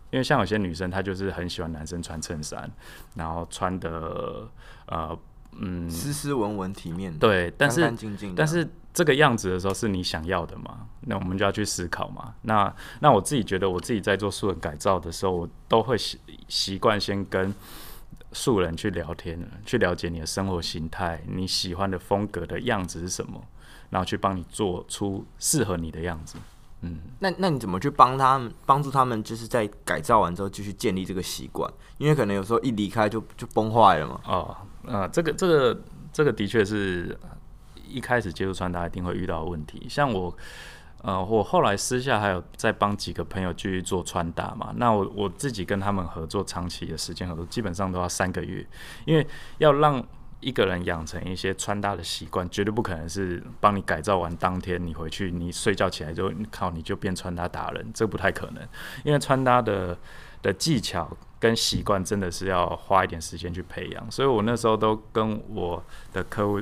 [0.09, 2.71] 因为像有些女生她就是很喜欢男生穿衬衫，
[3.15, 4.47] 然后穿的
[4.85, 5.19] 呃。
[5.55, 10.87] 嗯，斯斯文文、体面，对，但是干干净净，但是这个样子的时候是你想要的吗？
[11.01, 12.35] 那我们就要去思考嘛。
[12.43, 17.53] 那那我自己觉得，我自己在做素人改造的时候，我都会习习惯先跟
[18.31, 23.41] 素人去聊天，去了解你的生活形态，你喜欢的风格的样子是什么，
[23.89, 26.37] 然后去帮你做出适合你的样子。
[26.81, 31.71] 嗯，那那你怎么去帮他们，帮助他们，就是在改造完之后继续建立这个习惯？
[31.97, 34.19] 因为可能有时候一离开就就崩坏了嘛。
[34.25, 34.57] 哦。
[34.85, 37.17] 啊，这个这个这个的确是
[37.87, 39.85] 一开始接触穿搭一定会遇到问题。
[39.89, 40.35] 像我，
[41.01, 44.73] 呃，我后来私下还有在帮几个朋友继续做穿搭嘛。
[44.77, 48.65] 那我我自己跟他们合作长期的时间合作，基本上都要三个月，
[49.05, 49.25] 因为
[49.57, 50.03] 要让
[50.39, 58.67] 一个人养成一些穿搭的习惯，绝对不可能是帮你改造完当天你回去你睡觉起来就靠你就变穿搭达人，这不太可能。
[59.03, 59.97] 因为穿搭的
[60.41, 61.09] 的技巧。
[61.43, 66.61] 跟习惯真的是要花一点时间去培养，所以我那时候都跟我的客户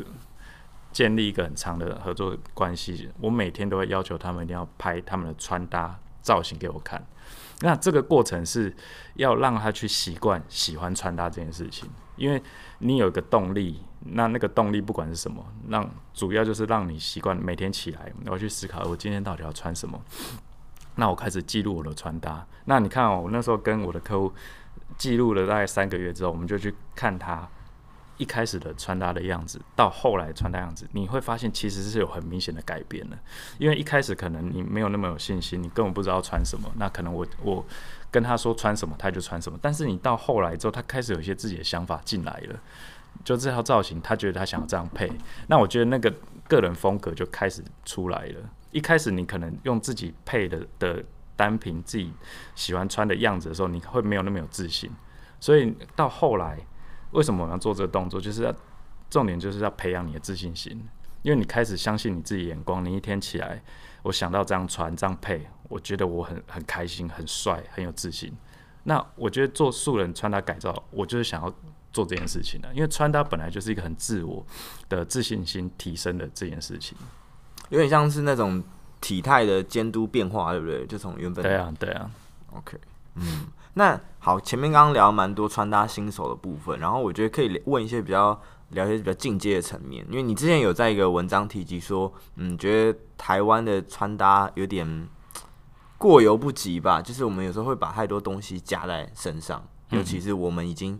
[0.91, 3.09] 建立一个很长的合作关系。
[3.19, 7.05] 我每天都会要求他们一定要拍他们的穿搭造型给我看。
[7.61, 8.73] 那这个过程是
[9.15, 12.41] 要让他去习惯喜欢穿搭这件事情，因为
[12.79, 20.01] 你有一个动力，那那个动力不管是什么，让主要就是让你习惯每天起来，我要去思考我今天到底要穿什么。
[20.95, 22.45] 那我开始记录我的穿搭。
[22.65, 24.31] 那你看哦，我那时候跟我的客户。
[24.97, 27.47] 记录了大概三个月之后，我们就去看他
[28.21, 33.17] 一开始的穿搭的样子，到后来穿搭样子，你会发现其实是有很明显的改变的。
[33.57, 37.65] 因为一开始可能你没有那么有信心，你根本不知道穿什么，那可能我我
[38.11, 39.57] 跟他说穿什么，他就穿什么。
[39.59, 42.59] 但是你到后来之后，他开始有一些自己的想法进来了，
[43.23, 45.11] 就这套造型，他觉得他想要这样配，
[45.47, 46.13] 那我觉得那个
[46.47, 48.49] 个人风格就开始出来了。
[48.71, 51.03] 一开始你可能用自己配的的。
[51.33, 52.13] 单品自己
[52.53, 54.91] 喜欢穿的样子的时候，你会没有那么有自信。
[55.39, 56.59] 所以到后来，
[57.11, 58.19] 为什么我要做这个动作？
[58.19, 58.53] 就是要
[59.09, 60.71] 重点就是要培养你的自信心，
[61.21, 62.83] 因为你开始相信你自己眼光。
[62.83, 63.61] 你一天起来，
[64.03, 68.33] 我想到这样穿这样配，我觉得我很很开心、很帅、很有自信。
[68.83, 71.53] 那我觉得做素人穿搭改造，我就是想要
[71.91, 74.45] 做这件事情的，因为穿搭本来就是一个很自我
[74.89, 76.97] 的自信心提升的这件事情，
[77.69, 78.63] 有点像是那种。
[79.01, 80.85] 体态的监督变化，对不对？
[80.85, 82.11] 就从原本对啊，对啊
[82.51, 82.77] ，OK，
[83.15, 95.07] 嗯，那好，前面刚刚聊蛮多穿搭新手的部分，然后我觉得可以问一些比较了解比较进阶的层面，因为你之前有在一个文章提及说，嗯，觉得台湾的穿搭有点
[95.97, 100.99] 过犹不及吧，就是我们有时候会把太多东西加在身上，尤其是我们已经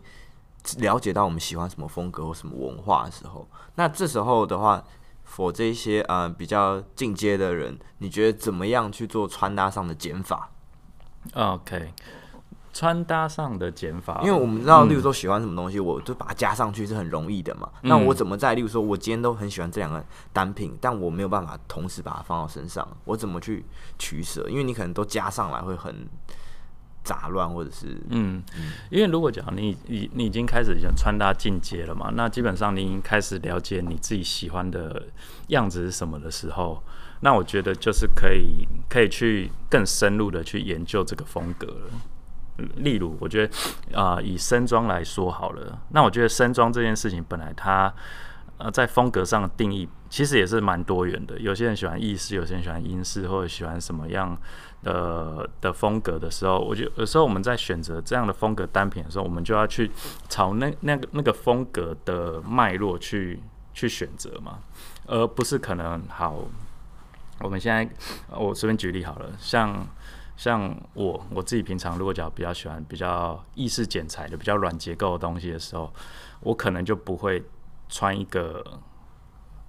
[0.78, 4.84] 了解到我们喜欢什么风格或什么文化的时候，那这时候的话。
[5.24, 10.50] for 这些呃比较进阶的人，你觉得怎么样去做穿搭上的减法
[11.34, 11.94] ？OK，
[12.74, 17.70] 穿搭上的减法，因为我们知道，例如说喜欢什么东西，嗯、我就把它加上去是很容易的嘛。
[17.82, 23.66] 嗯、那我怎么在，例如说我今天都很喜欢这两个单品，但我没有办法同时把它放到身上，我怎么去
[24.00, 24.48] 取舍？
[24.50, 26.08] 因为你可能都加上来会很
[27.04, 28.42] 杂乱，或者是嗯，
[28.90, 35.08] 因为如果讲你你你已经开始想穿搭进阶了嘛，那基本上你已经开始了解你自己喜欢的
[35.48, 36.82] 样子是什么的时候，
[37.20, 41.92] 那我觉得就是可以可以去更深入的去研究这个风格了。
[42.78, 47.94] 例如，我觉得啊、以身装来说好了，那我觉得身装这件事情本来它。
[48.64, 51.40] 呃，在风格上的定义其实也是蛮多元的。
[51.40, 54.38] 有些人喜欢意式，有些人喜欢英式，或者喜欢什么样
[54.84, 59.90] 的的风格的时候，我觉得有时候我们在选择这样的风格单品的时候，我们就要去
[60.30, 63.42] 朝那那个那个风格的脉络去
[63.74, 64.60] 去选择嘛，
[65.08, 66.44] 而不是可能好。
[67.40, 67.92] 我们现在
[68.30, 69.88] 我随便举例好了，像
[70.42, 75.94] 像我我自己平常如果讲比较喜欢比较意式剪裁的、比较软结构的东西的时候，
[76.40, 77.44] 我可能就不会。
[77.94, 78.64] 穿一个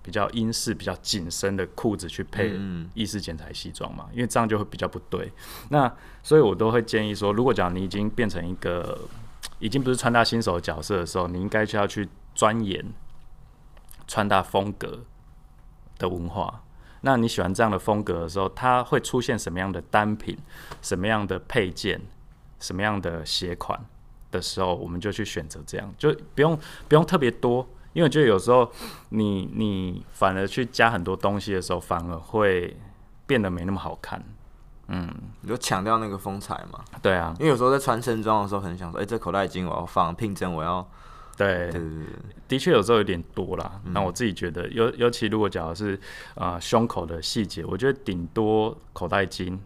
[0.00, 2.56] 比较英式、比较紧身的裤子去配
[2.94, 5.32] 意式剪裁西装嘛，因为这样就会比较不对。
[5.70, 8.96] 那所以我都会建议说，如果讲你已经变成一个
[9.58, 12.92] 已经不是穿搭新手的角色的时候，你应该就要去钻研
[14.06, 15.00] 穿搭风格
[15.98, 16.61] 的文化。
[17.02, 20.36] 那你喜欢这样的风格的时候，它会出现什么样的单品、
[20.80, 22.00] 什么样的配件、
[22.58, 23.78] 什么样的鞋款
[24.30, 27.66] 的时候，我们就去选择这样，就不用不用特别多。
[27.92, 28.70] 因为就有时候
[29.10, 32.76] 你你反而去加很多东西的时候，反而会
[33.26, 34.22] 变得没那么好看。
[34.88, 36.80] 嗯，你就强调那个风采嘛。
[37.02, 40.88] 对啊，因为有时候在穿身装的时候，很想说，哎、欸，这口袋巾我要放，聘针我要。
[41.44, 42.06] 对对对对，
[42.48, 43.80] 的确有时候有点多啦。
[43.86, 45.94] 那、嗯、我自己觉得，尤尤其如果讲的是
[46.34, 49.58] 啊、呃、胸口的细节，我觉得顶多口袋巾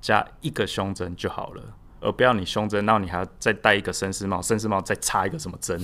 [0.00, 1.62] 加一个胸针就好了。
[2.02, 5.78] 而不要你胸针，然后你还要再戴一个绅士帽，绅士帽再插一个什么针，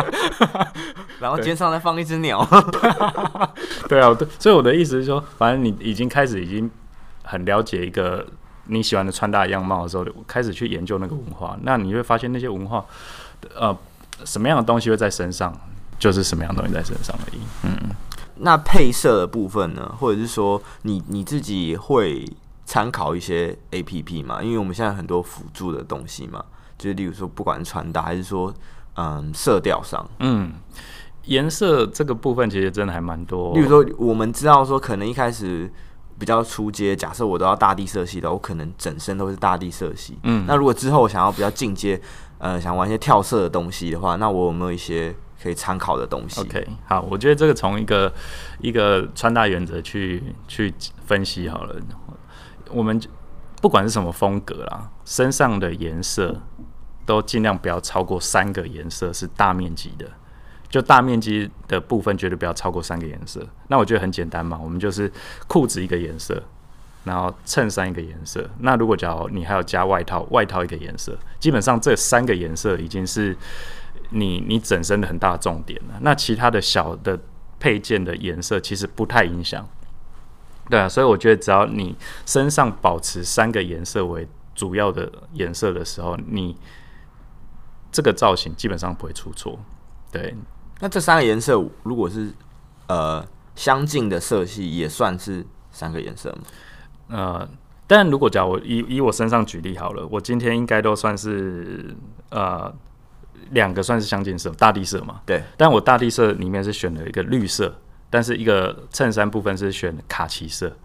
[1.20, 2.42] 然后肩上再放一只鸟。
[3.86, 6.70] 对啊，对，所以我的意思是说，反正你已经开始已经
[7.22, 8.26] 很了解一个
[8.64, 12.82] 你喜欢的穿搭样貌的时候，开始去研究那个文化，那你会发现那些文化，
[13.54, 13.76] 呃，
[14.24, 15.52] 什么样的东西会在身上，
[15.98, 17.40] 就是什么样的东西在身上而已。
[17.64, 17.90] 嗯，
[18.36, 22.24] 那配色的部分呢，或者是说你你自己会。
[22.66, 26.44] 参考一些 APP 嘛，因为我们现在很多辅助的东西嘛，
[26.78, 28.54] 就是例如说，不管是穿搭还是说，
[28.94, 30.52] 嗯，色调上，嗯，
[31.24, 33.52] 颜色这个部分其实真的还蛮多。
[33.54, 35.68] 例如说，我们知道说，可能一开始
[36.16, 40.16] 比较出街，假设我都要大地色系的，我可能整身都是大地色系。
[40.22, 42.00] 嗯，那如果之后我想要比较进阶，
[42.40, 48.12] 呃，想玩一些跳色的东西的话，那我有没有一些可以参考的东西？OK，好，我觉得这个从一个
[48.58, 50.74] 一个穿搭原则去去
[51.06, 51.76] 分析好了。
[52.70, 53.00] 我们
[53.60, 56.34] 不管是什么风格啦，身上的颜色
[57.04, 60.06] 都尽量不要超过三个颜色，是大面积的。
[60.68, 63.44] 就大面积的部分，绝对不要超过三个颜色。
[63.66, 65.12] 那我觉得很简单嘛，我们就是
[65.48, 66.40] 裤子一个颜色，
[67.04, 68.48] 然后衬衫一个颜色。
[68.58, 73.36] 那如果假如你还要加外套，外套一个颜色，基本上这三个颜色已经是
[74.10, 75.94] 你你整身的很大重点了。
[76.02, 77.18] 那其他的小的
[77.58, 79.66] 配件的颜色其实不太影响。
[80.68, 86.56] 对啊，所以我觉得只要你身上保持三个颜色为主要的颜色的时候，你
[87.90, 89.58] 这个造型基本上不会出错。
[90.12, 90.36] 对，
[90.78, 92.32] 那这三个颜色如果是
[92.86, 96.42] 呃相近的色系，也算是三个颜色吗？
[97.10, 97.48] 呃，
[97.86, 101.94] 但如果假如我以以我身上举例好了，我今天应该都算是
[102.30, 102.72] 呃
[103.50, 105.20] 两个算是相近色，大地色嘛。
[105.26, 107.74] 对，但我大地色里面是选了一个绿色。
[108.12, 110.76] 但是一个衬衫部分是选卡其色，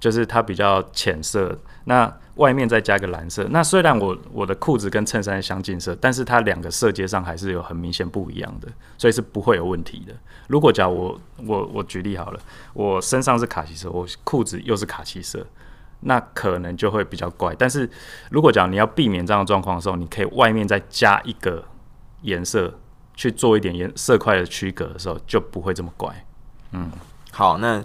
[0.00, 3.46] 就是它比较浅色，那外面再加个蓝色。
[3.50, 10.14] 那虽然我我的裤子跟衬衫相近色，但是它两个色阶上还是有很明显不一样的，所以是不会有问题的。
[10.46, 12.40] 如果假如我我我举例好了，
[12.74, 15.44] 我身上是卡其色，我裤子又是卡其色，
[16.00, 17.54] 那可能就会比较怪。
[17.58, 17.90] 但是
[18.30, 21.64] 如果假如你要避免这样的状况的时候，你可以外面再加一个
[22.22, 22.72] 颜色
[23.14, 26.24] 去做一点颜色块的区隔的时候，就不会这么怪。
[26.70, 26.88] 嗯，
[27.32, 27.84] 好，那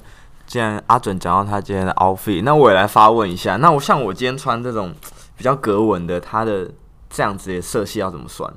[0.53, 3.55] 既然阿准讲到他今天的 outfit，那我也来发问一下。
[3.55, 4.93] 那我像我今天穿这种
[5.35, 6.69] 比较格纹的，它的
[7.09, 8.53] 这样子的色系要怎么算？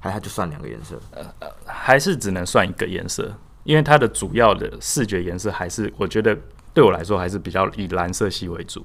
[0.00, 0.98] 还它就算两个颜色？
[1.10, 3.30] 呃呃，还是只能算一个颜色？
[3.64, 6.34] 因为它的主要的视觉颜色还是，我觉得
[6.72, 8.82] 对我来说还是比较以蓝色系为主。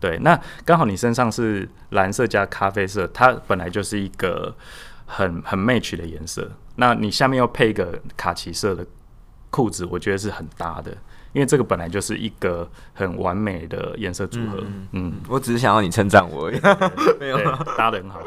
[0.00, 4.52] 对，那刚好你身上是蓝色加咖啡色，它本来就是一个
[5.06, 6.50] 很很 match 的颜色。
[6.74, 8.84] 那你下面又配一个卡其色的。
[9.50, 10.94] 裤子，我觉得是很搭的。
[11.38, 16.60] 因为这个本来就是一个很完美的颜色组合，嗯，嗯，我只是想要你称赞我而已，
[17.20, 17.38] 没有
[17.76, 18.18] 搭的很好。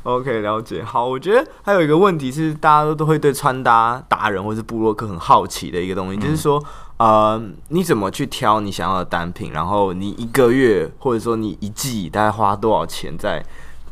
[0.04, 0.82] OK，了解。
[0.82, 6.64] 好，我觉得还有一个问题是，大家都都会对穿搭达人或是布洛克很好奇的一个东西，嗯、就是说，
[6.96, 7.38] 呃，
[7.68, 9.52] 你怎么去挑你想要的单品？
[9.52, 13.44] 然后你一个月或者说你一季大概花多少钱在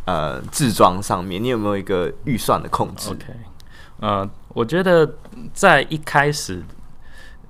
[0.06, 1.44] 呃制装上面？
[1.44, 3.24] 你有没有一个预算的控制？OK，
[4.00, 5.14] 呃，我觉得
[5.52, 6.64] 在一开始。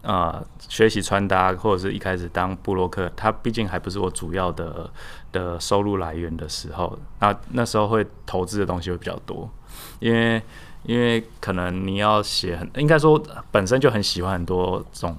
[0.02, 4.88] 啊、呃，学习穿搭或者是一开始当布洛克，它毕竟还不是我主要的
[5.32, 9.50] 的收入来源的时候，那那时候会投资的东西会比较多，
[9.98, 10.40] 因为
[10.84, 13.20] 因为可能你要写很，应该说
[13.50, 15.16] 本身就很喜欢很多种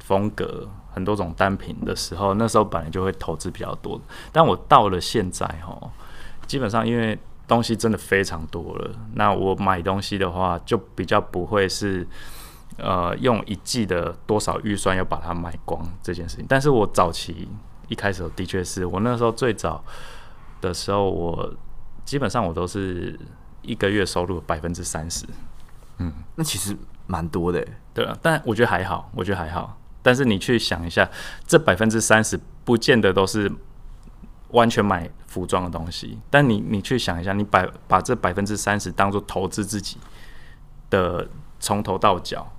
[0.00, 3.98] 风格，很多种单品的时候，那时候本来就会投资比较多。
[4.30, 5.90] 但我到了现在哦，
[6.46, 7.18] 基本上因为
[7.48, 12.06] 东西真的非常多了，那我买东西的话就比较不会是。
[12.82, 17.48] 呃，用一季的多少预算要把它买光这件事情，但是我早期
[17.88, 19.84] 一开始的确是我那时候最早
[20.60, 21.54] 的时候，我
[22.04, 23.18] 基本上我都是
[23.62, 25.26] 一个月收入百分之三十，
[25.98, 26.76] 嗯，那其实
[27.06, 29.78] 蛮多的，对啊，但我觉得还好，我觉得还好。
[30.02, 31.08] 但是你去想一下，
[31.46, 33.52] 这百分之三十不见得都是
[34.48, 39.98] 完全买服装的东西，但你你去想一下，你把把这百分之三十当做投资自己
[40.88, 41.28] 的
[41.58, 42.50] 从头到脚。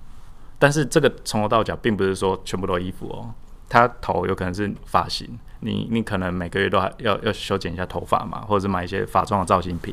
[0.62, 3.34] 但是这个从头到脚并不是说全部都衣服哦，
[3.68, 9.92] 他头有可能是发型，你你可能每个月都还要要修剪一下头发嘛，或者是买一些发妆的造型品。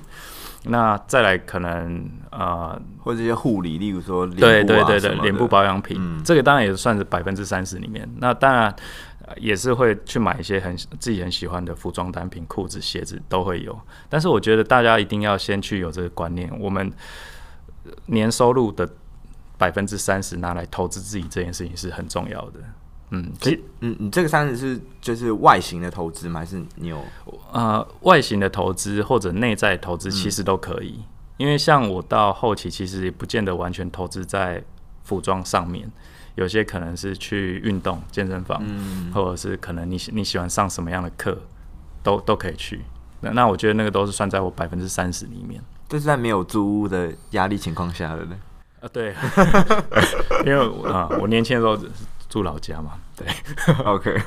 [0.66, 8.08] 那再来可能呃，或者一些护理，例如说脸部、啊、对对对对，脸部保养品，嗯、这个当然也算是百分之三十里面。
[8.18, 8.76] 那当然
[9.38, 13.76] 也是会去买一些很自己很喜欢的服装单品，裤子、鞋子都会有。
[14.08, 16.94] 但是我觉得大家一定要先去有这个观念，我们
[18.06, 18.88] 年收入的。
[19.60, 22.60] 百分之三十拿来投资自己这件事情是很重要的。
[23.12, 26.40] 嗯，其实，嗯，你这个三十是就是外形的投资吗？
[26.40, 27.04] 还是你有
[27.52, 30.96] 呃外形的投资或者内在投资其实都可以。
[31.00, 31.04] 嗯、
[31.38, 34.64] 因为像我到后期其实也不见得完全投资在
[35.04, 35.92] 服装上面，
[36.36, 41.36] 有些可能是去运动健身房，嗯、或者是可能你你喜欢上什么样的课，
[42.04, 42.82] 都都可以去。
[43.22, 45.60] 那那我觉得那个都是算在我百分之三十里面。
[45.90, 48.38] 这是在没有租屋的压力情况下的呢。
[48.82, 49.14] 啊，对，
[50.46, 51.78] 因为啊，我年轻的时候
[52.30, 53.28] 住老家嘛，对
[53.84, 54.18] ，OK，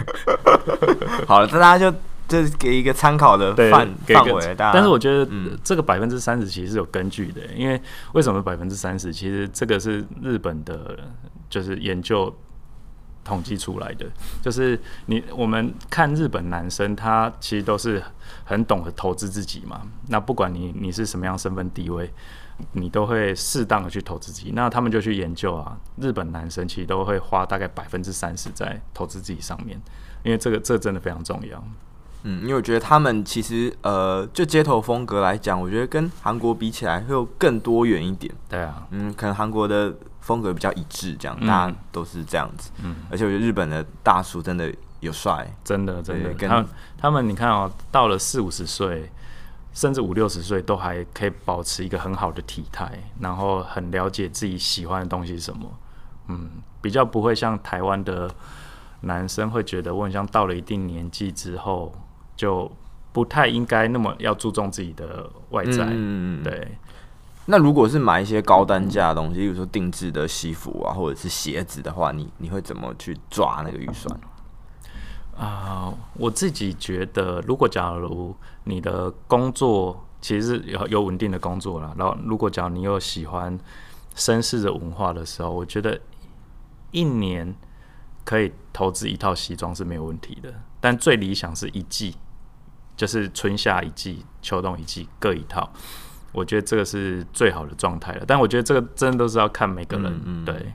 [1.26, 1.90] 好了，那大家就
[2.28, 5.26] 就给一个参考的范范围，但是我觉得
[5.64, 7.80] 这个百分之三十其实是有根据的，因为
[8.12, 9.12] 为什么百分之三十？
[9.12, 10.98] 其实这个是日本的，
[11.48, 12.34] 就是研究
[13.24, 14.05] 统计出来的，
[14.42, 18.03] 就是你我们看日本男生，他其实都是
[18.44, 22.12] 很懂得投资自己嘛，那不管你你是什么样身份地位。
[22.72, 29.80] 你都会适当的去投资自己，那他们就去研究啊，日本男生其实都会花大概百分之三十在投资自己上面，
[30.22, 31.62] 因为这个这真的非常重要。
[32.22, 38.32] 嗯，因为我觉得他们其实呃，就街头风格来讲，我觉得跟韩国比起来会有更多元一点。
[38.48, 42.70] 对啊，嗯，可能韩国的风格比较一致，这样大家都是这样子。
[42.84, 49.11] 嗯，而且我觉得日本的大叔真的有帅，真的真的，他们他们你看哦，到了四五十岁。
[49.72, 55.70] 甚至五六十岁都还可以保持一个很好的体态，然后很了解自己喜欢的东西是什么，
[56.28, 56.50] 嗯，
[56.80, 58.30] 比较不会像台湾的
[59.00, 61.94] 男生会觉得，我很像到了一定年纪之后，
[62.36, 62.70] 就
[63.12, 65.88] 不太应该那么要注重自己的外在。
[65.90, 66.76] 嗯，对。
[67.46, 74.20] 那如果是买一些高单价的东西，比如说定制的西服啊，或者是鞋子的话，你你会怎么去抓那个预算？
[75.36, 83.58] 啊，uh, 我自己觉得，如果假如你的工作其实是有有稳定的工作了，然后如果假如你又喜欢
[84.14, 85.98] 绅士的文化的时候，我觉得
[86.90, 87.54] 一年
[88.24, 90.52] 可以投资一套西装是没有问题的。
[90.80, 92.14] 但最理想是一季，
[92.96, 95.72] 就是春夏一季、秋冬一季各一套，
[96.32, 98.24] 我觉得这个是最好的状态了。
[98.26, 100.74] 但我觉得这个真的都是要看每个人，嗯嗯对。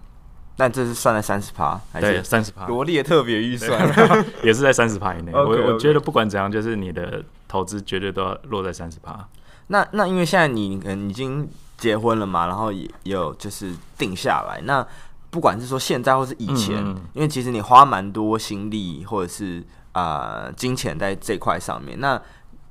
[0.57, 2.65] 但这是算在三十趴，还是对三十趴？
[2.65, 3.79] 罗列特别预算
[4.43, 5.31] 也是在三十趴以内。
[5.31, 9.25] 我我觉得不管怎样，就是你的投资绝对都要落在三十趴。
[9.67, 11.47] 那那因为现在你可能已经
[11.77, 14.59] 结婚了嘛，然后也有就是定下来。
[14.63, 14.85] 那
[15.29, 22.19] 不管是说现在或是以前，嗯嗯因为其实你花蛮多心力或者是啊、呃、金钱在这块上面，那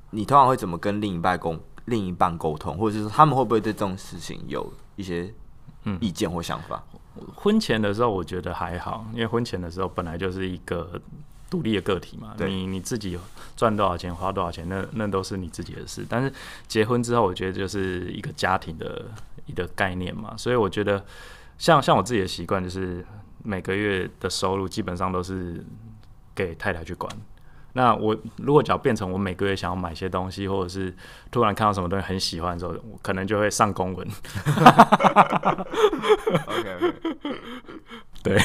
[0.09, 5.33] 你通常会怎么跟另一半沟另一半沟通，或者是说他们会不会对这种事情有一些
[6.01, 6.83] 意见或想法？
[7.19, 10.99] 嗯婚前的时候，我觉得还好，因为婚前的时候本来就是一个
[11.49, 13.17] 独立的个体嘛，你你自己
[13.55, 16.05] 赚多少钱，花多少钱，那那都是你自己的事。
[16.09, 16.31] 但是
[16.67, 19.05] 结婚之后，我觉得就是一个家庭的
[19.45, 21.03] 一个概念嘛，所以我觉得
[21.57, 23.05] 像像我自己的习惯，就是
[23.43, 25.63] 每个月的收入基本上都是
[26.35, 27.09] 给太太去管。
[27.77, 30.91] 那我如果只要变成我每个月想要买些东西，或者是
[31.29, 34.07] 突然看到什么东西很喜欢的时候，我可能就会上公文。
[36.47, 36.93] OK，
[38.23, 38.35] 对，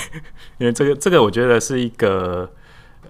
[0.59, 2.47] 因为这个这个我觉得是一个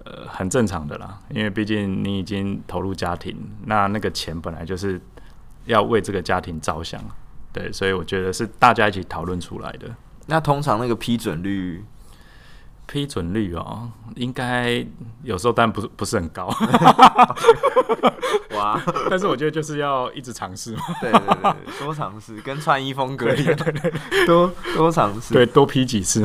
[0.05, 5.01] 呃很正常的啦，因为毕竟你已经投入家庭，那那个钱本来就是
[5.65, 7.03] 要为这个家庭着想，
[7.51, 9.93] 对，所以我觉得是大家一起讨论出来的。
[10.27, 11.83] 那通常那个批准率？
[12.85, 14.85] 批准率哦，应该
[15.23, 16.47] 有时候当然不是不是很高，
[18.55, 18.79] 哇！
[19.09, 26.23] 但是我觉得就是要一直尝试嘛，对对对，多尝试，跟穿衣风格一样， 对对对，多多尝试，对，多批几次。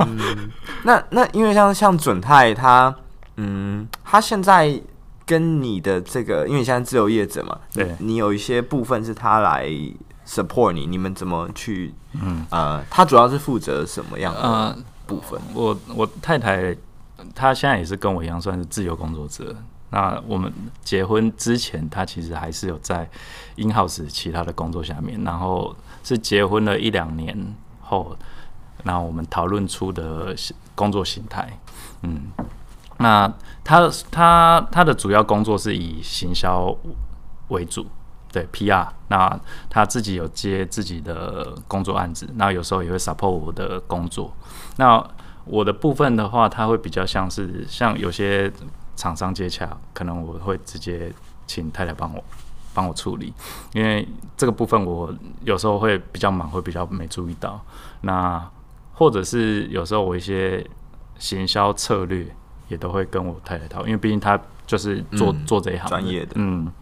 [0.00, 0.50] 嗯，
[0.82, 2.94] 那那因为像像准泰他，
[3.36, 4.80] 嗯，他现在
[5.24, 9.66] 跟你的这个，因为你现在自由业者嘛，对，你有一些部分是他来
[10.26, 11.94] support 你，你们怎么去？
[12.20, 14.40] 嗯呃，他主要是负责什么样的？
[14.40, 14.76] 呃
[15.06, 16.76] 部分，我我太太
[17.34, 19.54] 她现在也是跟我一样算是自由工作者。
[19.90, 20.52] 那我们
[20.82, 23.08] 结婚之前，她其实还是有在
[23.56, 25.22] in house 其他的工作下面。
[25.22, 28.16] 然后是结婚了一两年后，
[28.82, 30.34] 那我们讨论出的
[30.74, 31.58] 工作形态。
[32.02, 32.22] 嗯，
[32.98, 33.32] 那
[33.62, 36.76] 她她她的主要工作是以行销
[37.48, 37.86] 为主，
[38.34, 38.86] 对 PR。
[39.08, 44.34] 那他自己有接自己的工作案子，那有时候也会 support 我的工作。
[44.76, 45.02] 那
[45.44, 48.52] 我的部分的话，他会比较像是像有些
[48.96, 51.12] 厂商接洽，可能我会直接
[51.46, 52.24] 请太太帮我
[52.74, 53.32] 帮我处理，
[53.72, 54.06] 因为
[54.36, 55.14] 这个部分我
[55.44, 57.60] 有时候会比较忙，会比较没注意到。
[58.00, 58.44] 那
[58.94, 60.66] 或者是有时候我一些
[61.18, 62.26] 行销策略
[62.68, 66.32] 也都会跟我太太讨论，因为毕竟他就是做、嗯、做这一行专业的。
[66.34, 66.72] 嗯，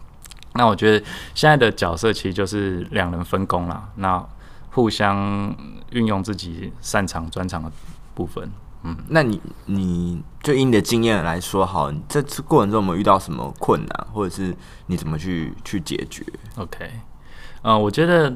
[0.55, 3.89] 那我觉得现在的角色其实就是两人分工啦。
[3.95, 4.23] 那
[4.71, 5.55] 互相
[5.91, 7.71] 运用自己擅长专长的
[8.15, 8.49] 部分，
[8.83, 14.55] 嗯，那你你就以你的经验来说，好，这次过程中有没有遇到什么困难，或者是
[14.87, 16.25] 你怎么去去解决
[16.57, 16.89] ？OK，
[17.61, 18.35] 呃，我觉得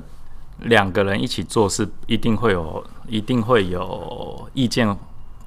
[0.60, 4.88] 两个人一起做事，一定会有一定会有意见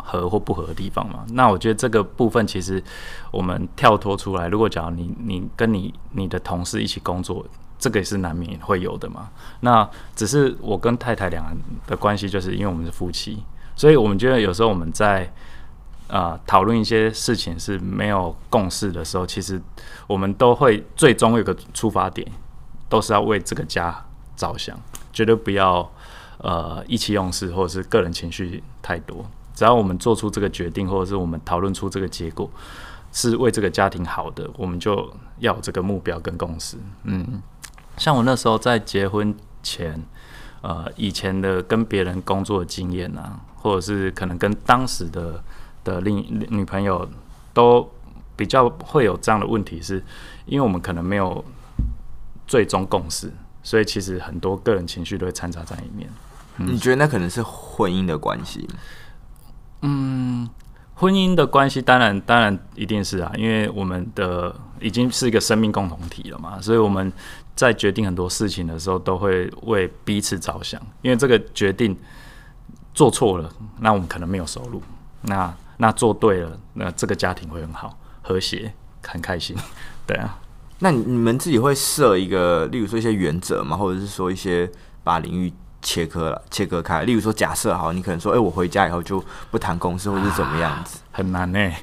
[0.05, 1.25] 合或不合的地方嘛。
[1.31, 2.83] 那我觉得这个部分其实
[3.31, 7.45] 我们跳脱出来，如果假如你你跟你你的同事一起工作。
[7.83, 9.31] 这个也是难免会有的嘛。
[9.61, 13.43] 那只是我跟太太两人的关系，就是因为我们是夫妻，
[13.75, 15.33] 所以我们觉得有时候我们在
[16.07, 19.59] 啊讨论一些事情是没有共识的时候，其实
[20.07, 22.31] 我们都会最终有个出发点，
[22.91, 24.05] 都是要为这个家
[24.37, 24.79] 着想，
[25.11, 25.91] 绝对不要
[26.37, 29.25] 呃意气用事或者是个人情绪太多。
[29.55, 32.51] 只要我们做出这个决定，或者是我们讨论出这个结果
[33.13, 36.77] 是为这个家庭好的，我们就要这个目标跟共识。
[37.05, 37.43] 嗯。
[37.97, 40.03] 像我那时候在结婚前，
[40.63, 45.43] 呃，以前的跟别人工作的经验啊，或者是可能跟当时的
[45.85, 46.17] 的另
[46.49, 47.07] 女朋友，
[47.53, 47.87] 都
[48.37, 50.03] 比较会有这样的问题，是
[50.47, 51.45] 因为我们可能没有
[52.47, 53.31] 最终共识，
[53.63, 56.09] 所以其实很多个人情绪都会掺杂在里面。
[56.57, 58.67] 你觉得那可能是婚姻的关系？
[59.83, 60.49] 嗯。
[60.95, 67.11] 婚姻的关系当然当然一定是啊，因为我们的已经是一个生命共同体了嘛，所以我们
[67.57, 70.79] 在决定很多事情的时候都会为彼此着想。
[71.01, 71.97] 因为这个决定
[72.93, 74.79] 做错了，那我们可能没有收入；
[75.23, 78.71] 那那做对了，那这个家庭会很好、和谐、
[79.03, 79.57] 很开心。
[80.07, 80.39] 对啊，
[80.81, 83.75] 那你们自己会设一个，例如说一些原则嘛？
[83.75, 84.71] 或者是说一些
[85.03, 85.51] 把领域
[85.91, 87.03] 切割了，切割开。
[87.03, 89.21] 例如说，假设好，你可能说，哎、欸，我回家以后就
[89.51, 91.77] 不谈公司，或是怎么样子，啊、很难呢、欸。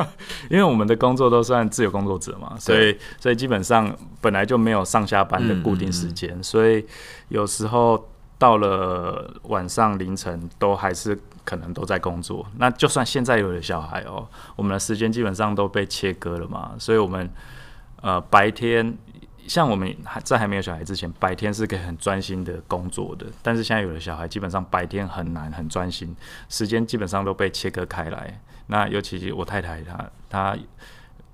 [0.50, 3.90] 因为我们的工作都算自由工作者嘛，所以所以基本上
[4.20, 6.86] 本来就没有上下班的固定时间，嗯嗯嗯，所以
[7.28, 12.44] 有时候到了晚上凌晨都还是可能都在工作。
[12.58, 17.30] 那就算现在有了小孩哦，我们的时间基本上都被切割了嘛，所以我们
[18.02, 18.98] 呃白天。
[19.48, 23.26] 像我们还在还没有小孩之前，白天是可以很专心的工作的。
[23.42, 26.14] 但是现在有了小孩，基本上白天很难很专心，
[26.48, 28.40] 时间基本上都被切割开来。
[28.66, 30.58] 那尤其我太太她她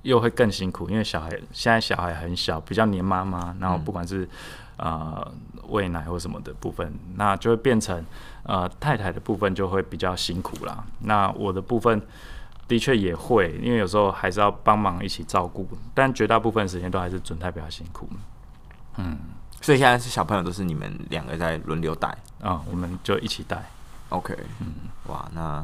[0.02, 4.28] 又会更辛苦，因为小孩现在小孩很小，比较黏妈妈，然后不管是
[4.76, 5.32] 啊、呃、
[5.68, 8.04] 喂奶或什么的部分，那就会变成
[8.44, 10.84] 呃太太的部分就会比较辛苦啦。
[11.00, 12.00] 那我的部分。
[12.72, 18.08] 的确也会，因为有时候还是要帮忙一起照顾，但绝大部分时间都还是准太比较辛苦。
[18.96, 19.18] 嗯，
[19.60, 22.08] 所以现在是小朋友都是你们两个在轮流带
[22.40, 23.62] 啊、嗯，我们就一起带。
[24.08, 24.72] OK，嗯，
[25.08, 25.62] 哇，那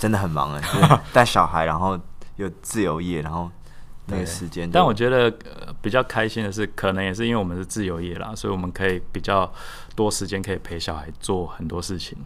[0.00, 0.60] 真的很忙哎，
[1.14, 1.96] 带小孩，然后
[2.34, 3.48] 有自由业，然后
[4.06, 4.68] 那个时间。
[4.68, 9.48] 但我觉得、呃、比较开心的是，可能也是因为我们是自由业啦，所以我们可以比较
[9.94, 12.18] 多时间可以陪小孩做很多事情。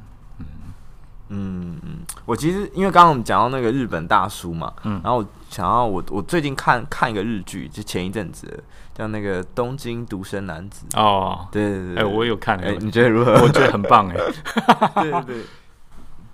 [1.28, 8.62] 嗯嗯，我其实因为刚刚我们讲到那个日本大叔嘛，嗯，然后我想要我我最近看看一个日剧，就前一阵子
[8.94, 13.32] 叫那个《东京独身男子》哦，对对对，哎、欸，我有看，哎、欸，你觉得如何？
[13.42, 14.14] 我觉得很棒，哎，
[15.02, 15.36] 对对对，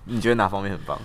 [0.05, 0.97] 你觉得哪方面很棒？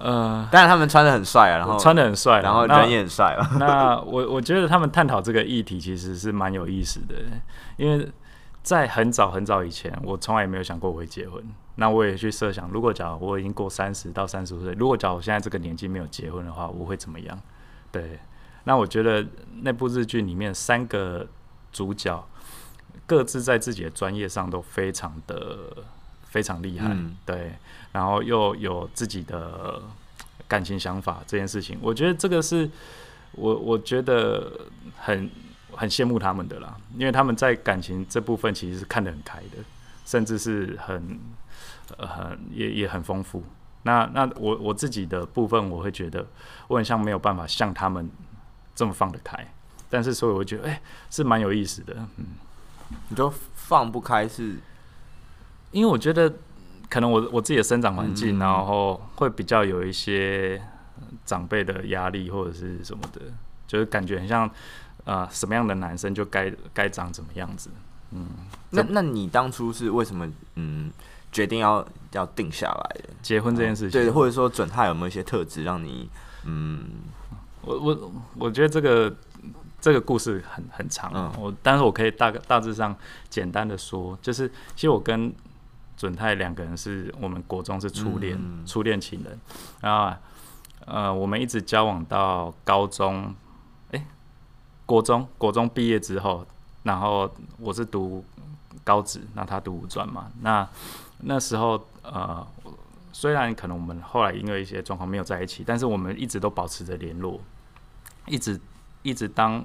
[0.00, 3.50] 呃，当然他们穿的很帅啊，然后穿的很帅，然后人也很帅啊。
[3.58, 7.16] 那我我觉得他们探讨这个议题其实是蛮有意思的，
[7.76, 8.08] 因为
[8.62, 11.42] 在很早很早以前，我从来也没有想过我会结婚。
[11.80, 17.40] 那我也去设想，如果假如我已经过三十到三十五岁，如果假如我现在这个年纪没有结婚的话，我会怎么样？
[17.92, 18.18] 对，
[18.64, 19.24] 那我觉得
[19.62, 21.24] 那部日剧里面三个
[21.72, 22.28] 主角
[23.06, 25.56] 各自在自己的专业上都非常的
[26.24, 27.52] 非常厉害，嗯，对，
[27.92, 29.80] 然后又有自己的
[30.48, 32.68] 感情想法这件事情，我觉得这个是
[33.30, 34.50] 我我觉得
[34.96, 35.30] 很
[35.70, 39.62] 很羡慕他们的啦，因为他们在感情这部分其实是看得很开的，
[40.04, 41.20] 甚至是很。
[41.96, 43.42] 呃，也也很丰富。
[43.84, 46.26] 那那我我自己的部分，我会觉得
[46.66, 48.10] 我很像没有办法像他们
[48.74, 49.52] 这么放得开。
[49.88, 51.94] 但是所以我觉得，哎、欸，是蛮有意思的。
[52.18, 52.26] 嗯，
[53.08, 54.56] 你就放不开是？
[55.70, 56.30] 因为我觉得
[56.90, 60.60] 可能我我自己的生长环境，然后会比较有一些
[61.24, 63.22] 长辈的压力或者是什么的，
[63.66, 64.46] 就是感觉很像
[65.04, 67.70] 啊、呃，什么样的男生就该该长怎么样子。
[68.10, 68.26] 嗯，
[68.70, 70.30] 那那你当初是为什么？
[70.56, 70.90] 嗯。
[71.38, 76.10] 决定要要定下来结婚这件事情，对，或者说准太有没有一些特质让你，
[76.44, 76.84] 嗯，
[77.62, 79.14] 我我我觉得这个
[79.80, 82.92] 这个故事很很长，嗯，我但是我可以大大致上
[83.30, 85.32] 简单的说，就是其实我跟
[85.96, 89.38] 准太两个人是我们国中是初恋，嗯，初恋情人，
[89.80, 90.12] 然后
[90.86, 93.32] 呃我们一直交往到高中，
[93.92, 94.06] 哎，
[94.84, 96.44] 国中国中毕业之后，
[96.82, 97.30] 然后
[97.60, 98.24] 我是读
[98.82, 100.68] 高职，那他读五专嘛，那。
[101.20, 102.46] 那时候，呃，
[103.12, 107.40] 虽然可能我们后来因为一些状况没有在一起，但是我们一直都保持着联络，
[108.26, 108.60] 一直
[109.02, 109.64] 一直当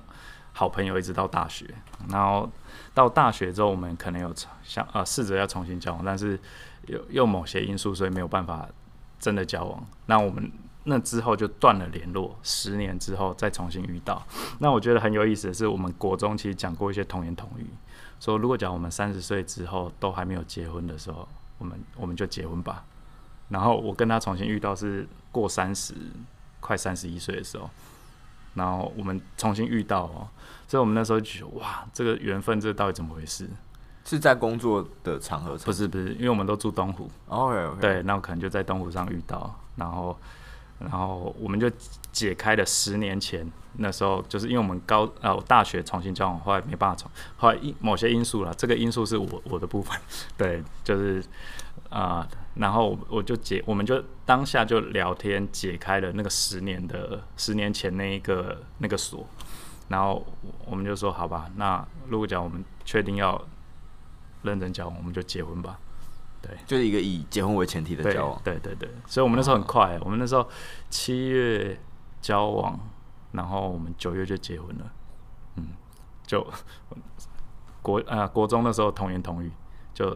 [0.52, 1.72] 好朋友，一直到大学。
[2.10, 2.50] 然后
[2.94, 4.34] 到大学之后，我们可能有
[4.64, 6.40] 想呃试着要重新交往，但是
[6.88, 8.68] 有又某些因素，所以没有办法
[9.20, 9.86] 真的交往。
[10.08, 10.52] 那我们
[10.86, 14.26] 那之后就断了联络，十年之后再重新遇到。
[14.58, 17.68] 那我觉得很有意思的是，我们国中其实讲过一些童言童语，
[18.20, 21.28] 说如果讲我们三十岁之后都还没有结婚的时候。
[21.64, 22.84] 我们我们就结婚吧，
[23.48, 25.94] 然后我跟他重新遇到是过三十，
[26.60, 27.70] 快三十一岁的时候，
[28.56, 30.28] 然后我们重新遇到哦，
[30.68, 33.50] 所以我们那时候就觉得哇，这个缘分这到底怎么回事？
[34.04, 35.56] 是在工作的场合？
[35.60, 40.18] 不是不是，因为我们都住东湖 OK，对，那我可能就在东湖上遇到，然后
[40.84, 41.70] 然后我们就
[42.12, 50.00] 解开了十年前那时候，就是因为我们高呃大学重新交往，后来没办法重，后来因某些因素了，这个因素是我我的部分，
[50.38, 51.24] 对，就是。
[51.90, 59.28] 啊、然后我就解，我们就当下就聊天，解开了那个十年的十年前那一个那个锁，
[59.90, 60.26] 然后
[60.66, 63.40] 我们就说好吧，那如果讲我们确定要
[64.42, 65.78] 认真交往，我们就结婚吧。
[66.44, 68.42] 对，就是一个以结婚为前提的交往。
[68.44, 70.48] 对对对，所以我们那时候很快，我们那时候
[70.92, 71.80] 七月
[72.22, 72.80] 交往，
[73.32, 74.94] 然后我们九月就结婚了。
[75.56, 75.70] 嗯，
[76.28, 76.46] 就
[77.82, 79.52] 国啊、呃、国中那时候童言童语
[79.96, 80.16] 就。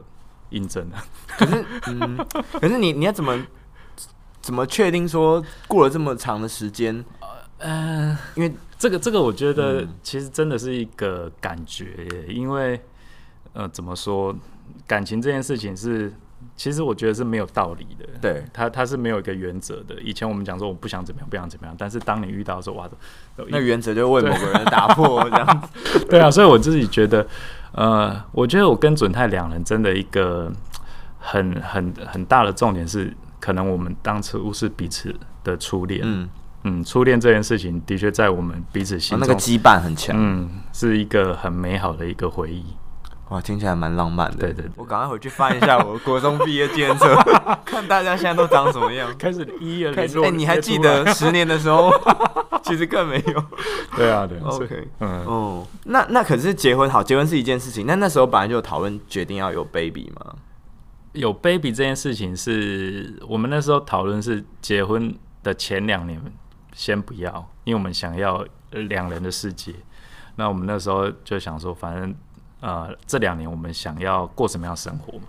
[0.52, 2.18] 印证了，可是，嗯，
[2.54, 3.38] 可是你你要怎么
[4.40, 7.04] 怎么确定说过了这么长的时间？
[7.58, 12.82] 呃，因为这个这个，我觉得其实真的是一个感觉耶，因为
[13.52, 14.34] 呃，怎么说，
[14.86, 16.12] 感情这件事情是，
[16.56, 19.96] 其实我觉得是没有道理的，对，它它是没有一个原则的。
[20.02, 22.90] 以前我们讲说我不想怎么样，不想怎么样，但是当你遇到的时候，哇，
[23.50, 27.28] 那原则就为某个人打破这样子， 对啊，所以我自己觉得。
[27.74, 30.52] 呃，我觉得我跟准太两人真的一个
[31.20, 35.14] 很很很大的重点是，可能我们当初是彼此
[35.44, 36.02] 的初恋。
[36.04, 36.30] 嗯
[36.64, 40.16] 嗯，初恋这件事情的确在我们彼此心那个羁绊很强。
[40.18, 42.66] 嗯，是一个很美好的一个回忆。
[43.30, 44.38] 哇，听起来蛮浪漫的。
[44.38, 47.14] 对对对，我赶快回去翻一下我国中毕业纪念册，
[47.66, 49.14] 看大家现在都长什么样。
[49.18, 51.92] 开始一一开始，哎，你还记得十年的时候？
[52.64, 53.44] 其实更没有。
[53.96, 54.40] 对啊，对。
[54.44, 57.86] OK，嗯哦，那那可是结婚好，结婚是一件事情。
[57.86, 60.34] 那那时候本来就有讨论决定要有 baby 吗？
[61.12, 65.14] 有 baby 这件事情是我们那时候讨论是结婚
[65.44, 66.22] 的前两年
[66.74, 69.74] 先不要，因为我们想要两人的世界。
[70.36, 72.16] 那我们那时候就想说，反正。
[72.60, 75.20] 呃，这两年我们想要过什么样的生活，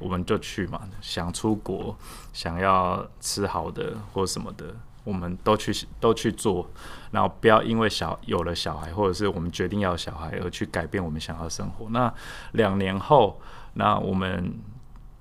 [0.00, 0.80] 我们就去嘛。
[1.00, 1.96] 想出国，
[2.32, 4.74] 想要吃好的或什么的，
[5.04, 6.68] 我们都去都去做。
[7.10, 11.88] 然后不要因为小有了小孩，或者是我们决定要小孩而去改变我们想要的生活。
[11.90, 12.12] 那
[12.52, 13.40] 两年后，
[13.74, 14.52] 那我们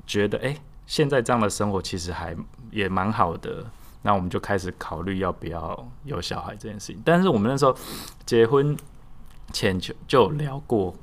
[0.06, 2.36] 觉得，哎，现在这样的生活其实还
[2.70, 3.66] 也蛮好的，
[4.02, 7.02] 那我们就开始考虑要不要有小孩这件事情。
[7.06, 7.74] 但是我们那时候
[8.26, 8.76] 结婚
[9.54, 10.94] 前就就聊过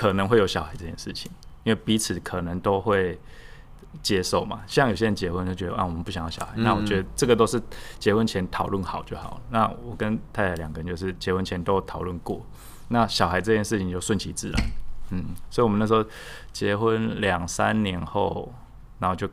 [0.00, 1.30] 可能会有小孩这件事情，
[1.62, 3.20] 因为彼此可能都会
[4.02, 4.62] 接受嘛。
[4.66, 7.62] 像有些人结婚就觉得啊，我们不想要小孩，那我觉得这个都是
[7.98, 9.38] 结婚前讨论好就好。
[9.50, 12.40] 那我跟太太两个人就是结婚前都讨论过，
[12.88, 14.62] 那小孩这件事情就顺其自然。
[15.10, 16.02] 嗯，所以我们那时候
[16.50, 18.50] 结婚两三年后，
[19.00, 19.28] 然后就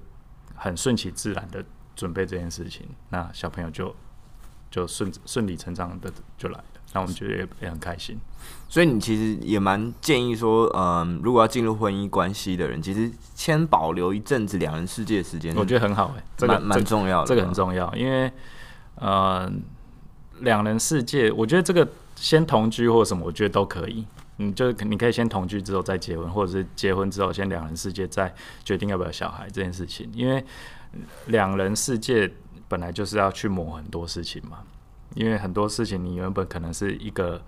[0.54, 1.64] 很顺其自然的
[1.96, 3.96] 准备这件事情，那小朋友就
[4.70, 8.18] 就顺顺理成章的就来了，那我们觉得也也很开心。
[8.70, 18.32] 所以你其实也蛮建议说，嗯，如果要进入婚姻关系的人，其实先保留一阵子两人世界的时间，我觉得很好哎、欸，这个蛮重要的，这个很重要，因为
[18.96, 19.50] 呃，
[20.40, 24.06] 两人世界，我觉得这个先同居或什么，我觉得都可以。
[24.40, 28.34] 你就是你可以先同居之后再结婚，或者是结婚之后先两人世界再
[28.64, 30.10] 决定要不要小孩这件事情。
[30.14, 30.44] 因为
[31.28, 32.32] 两人世界
[32.68, 34.60] 本来就是要去磨很多事情嘛。
[35.16, 37.42] 因为很多事情你原本可能是一个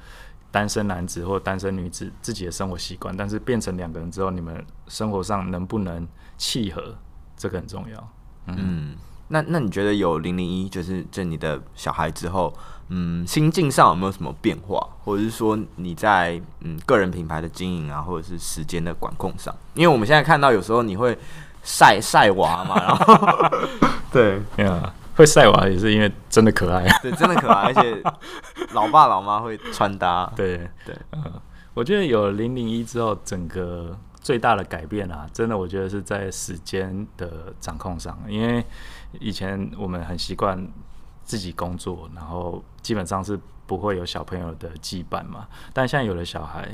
[0.51, 6.07] 单身男子或单身女子自己的生活习惯，但是变成两个人之后，你们生活上能不能
[6.37, 6.95] 契合，
[7.37, 8.09] 这个很重要。
[8.47, 8.55] 嗯。
[8.59, 8.95] 嗯
[9.31, 12.51] 那那你觉得有零零一，就是这你的小孩之后，
[12.87, 19.55] 嗯，心境上有没有什么变化，或者是说你在嗯个人品牌的经营啊，或者是时间的管控上？
[19.75, 21.15] 因为我们现在看到有时候你会
[21.61, 23.49] 晒晒娃嘛，然后
[24.11, 28.01] 对，啊，会晒娃也是因为真的可爱， 对，真的可爱，而且
[28.73, 31.33] 老爸老妈会穿搭，对对，嗯，
[31.73, 33.97] 我觉得有零零一之后，整个。
[34.21, 38.15] 最大的改变啊，真的，我觉得是在时间的掌控上。
[38.27, 38.63] 因为
[39.13, 40.67] 以前我们很习惯
[41.23, 45.47] 自己工作，然后基本上是不会有小朋友的羁绊嘛。
[45.73, 46.67] 但现在有了小孩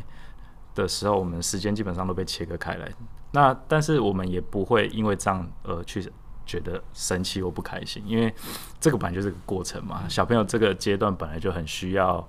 [0.73, 2.91] 的时候，我们时间基本上都被切割开来。
[3.31, 6.11] 那但是我们也不会因为这样而去
[6.45, 8.33] 觉得生气或不开心，因为
[8.79, 10.07] 这个本来就是个过程嘛。
[10.07, 12.27] 小朋友这个阶段本来就很需要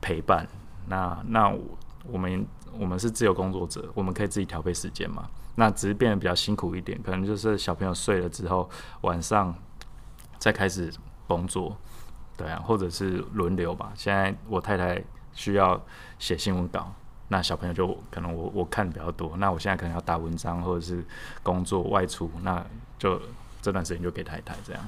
[0.00, 0.46] 陪伴。
[0.86, 1.52] 那那
[2.06, 2.46] 我们。
[2.78, 5.28] 我们是自由工作者，我们可以自己调配时间嘛。
[5.56, 8.66] 那只是变得比较辛苦一点，可能就是小朋友睡了之后，
[9.02, 9.54] 晚上
[10.38, 10.90] 再开始
[11.26, 11.76] 工作，
[12.34, 13.92] 对啊，或者是轮流吧。
[13.94, 15.78] 现在我太太需要
[16.18, 16.90] 写新闻稿，
[17.28, 19.36] 那小朋友就可能我我看比较多。
[19.36, 21.04] 那我现在可能要打文章或者是
[21.42, 22.64] 工作外出，那
[22.98, 23.20] 就
[23.62, 24.82] 这段时间就给太太这样。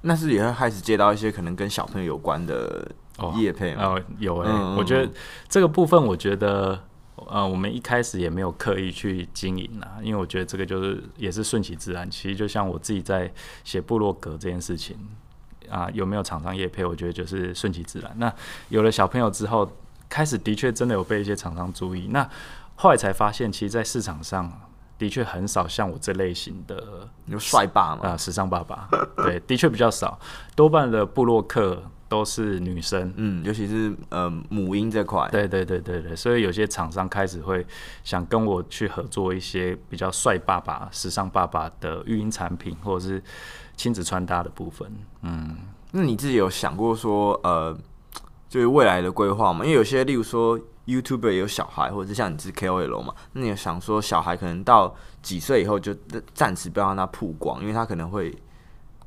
[0.00, 2.90] 那是也会开始接到一些可能跟小朋友有关的
[3.36, 5.08] 业配哦，哦，有哎、欸嗯，我觉得
[5.48, 6.82] 这个部分，我觉得。
[7.28, 12.08] 呃，我们一开始也没有刻意去经营啊，因为我觉得这个就是也是顺其自然。
[12.10, 13.32] 其实就像我自己在
[13.64, 14.94] 写部落格这件事情
[15.70, 18.12] 啊，有没有厂商业配，我觉得就是顺其自然。
[18.18, 18.30] 那
[18.68, 19.66] 有了小朋友之后，
[20.10, 22.08] 开始的确真的有被一些厂商注意。
[22.08, 22.28] 那
[22.74, 24.52] 后来才发现，其实，在市场上
[24.98, 30.18] 的确很少像我这类型的有帅爸嘛，啊，时尚爸爸， 对，的确比较少，
[30.54, 31.82] 多半的布洛克。
[32.08, 37.66] 都是女生，嗯，尤其是呃母婴这块，对对对对对，所以有些厂商开始会
[38.04, 43.20] 想跟我去合作一些比较帅爸爸、时尚爸爸的育婴产品，或者是
[43.76, 44.88] 亲子穿搭的部分。
[45.22, 45.56] 嗯，
[45.90, 47.76] 那你自己有想过说，呃，
[48.48, 49.64] 就是未来的规划吗？
[49.64, 50.56] 因为有些，例如说
[50.86, 55.94] YouTuber 有小孩，或者是像你是 KOL 嘛，那你想说小孩可能到几岁以后就
[56.32, 58.34] 暂时不要让他曝光，因为他可能会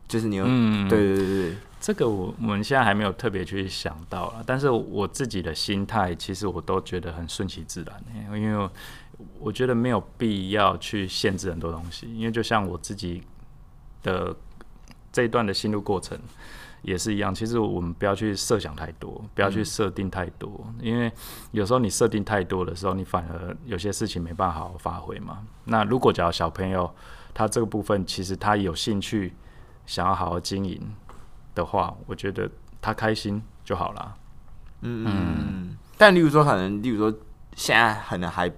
[0.08, 1.58] 就是你有，嗯，对对对对。
[1.82, 8.70] 这个我我们现在还没有特别去想到了，但是我自己的心态其实我都觉得很顺其自然，因为
[9.40, 13.24] 我觉得没有必要去限制很多东西，因为就像我自己
[14.04, 14.36] 的
[15.14, 16.20] 这一段的心路过程
[16.82, 21.12] 也是一样，其实我们不要去设想太多，不要去设定太多，因为
[21.52, 25.40] 有时候你设定太多的时候，你反而有些事情没办法好好发挥嘛。
[25.66, 26.94] 那如果假如小朋友
[27.34, 29.34] 他这个部分其实他有兴趣，
[29.86, 30.82] 想要好好经营。
[31.56, 32.50] 的话，我觉得
[32.80, 34.16] 他开心就好了。
[34.82, 37.20] 嗯嗯，但例如说，可能例如说，
[37.56, 38.50] 现在可能还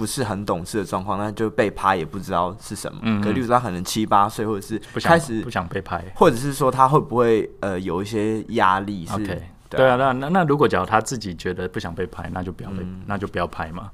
[0.00, 2.98] 不是很懂事的状况，那就被拍也不知道是什么。
[3.02, 13.90] 嗯，可例如说，他可能七八岁，或者是开始不想被拍，或者是说他会不会呃有一些压力是？okay, 对啊，那那那如果假如他自己觉得不想被拍，那就不要被，嗯、那就不要拍嘛。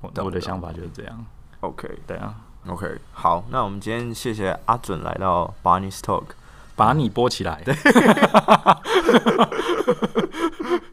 [0.00, 1.26] 我我的想法就是这样。
[1.58, 2.36] OK，对啊
[2.68, 6.22] ，OK，好，那我们今天谢谢阿准来到 Barney's Talk。
[6.76, 7.74] 把你播起来，对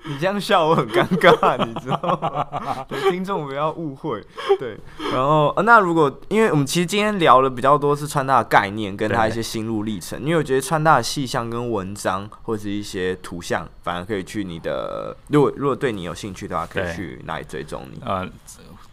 [0.08, 2.86] 你这样笑我很尴尬，你知道吗？
[3.10, 4.24] 听众不要误会。
[4.60, 4.78] 对，
[5.12, 18.00] 然后那如果因为我们其实今天聊了比较多是穿搭的概念，跟他一些心路历程，因为我觉得穿搭的细项跟文章或者是一些图像，反而可以去你的，如果 如果对你有兴趣的话，可以去哪里追踪你？
[18.06, 18.28] 呃，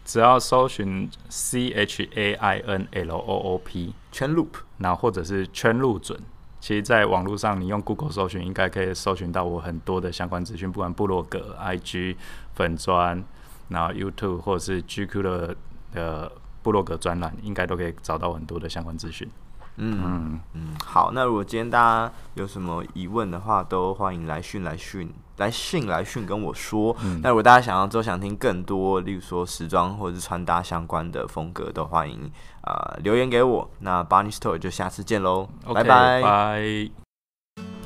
[0.05, 4.49] 只要搜寻 C H A I N L O O P 圈 loop，
[4.79, 6.19] 然后或者是圈路准。
[6.63, 12.15] 其实，在网络上，你用 Google 搜寻，应该可以搜寻到我很多的相关资讯，不管部落格、IG、
[12.55, 13.25] 粉专，
[13.69, 15.57] 然后 YouTube 或者是 GQ 的
[15.93, 16.31] 呃
[16.63, 19.29] 部落格专栏，应该都可以找到很多的相关资讯。
[19.77, 26.95] 嗯嗯嗯，好，那如果今天大家有什么疑问的话，都欢迎来讯来讯来信来讯跟我说。
[27.03, 33.71] 嗯、那如果大家想要之后想听更多，例如说时装或者是穿搭相关的风格，都欢迎啊、呃、留言给我。
[33.79, 36.91] 那 Barney Store 就下次见喽，拜拜拜。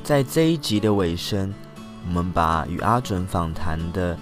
[0.03, 1.53] 在这一集的尾声，
[2.05, 4.17] 我们把与阿准访谈的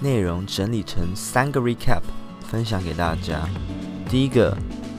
[0.00, 2.02] 内容整理成三个 recap，
[2.40, 3.48] 分享给大家。
[4.08, 4.56] 第一个。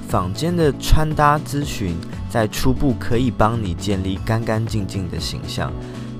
[0.07, 1.97] 坊间的穿搭咨询
[2.29, 5.71] 在初步可以帮你建立干干净净的形象，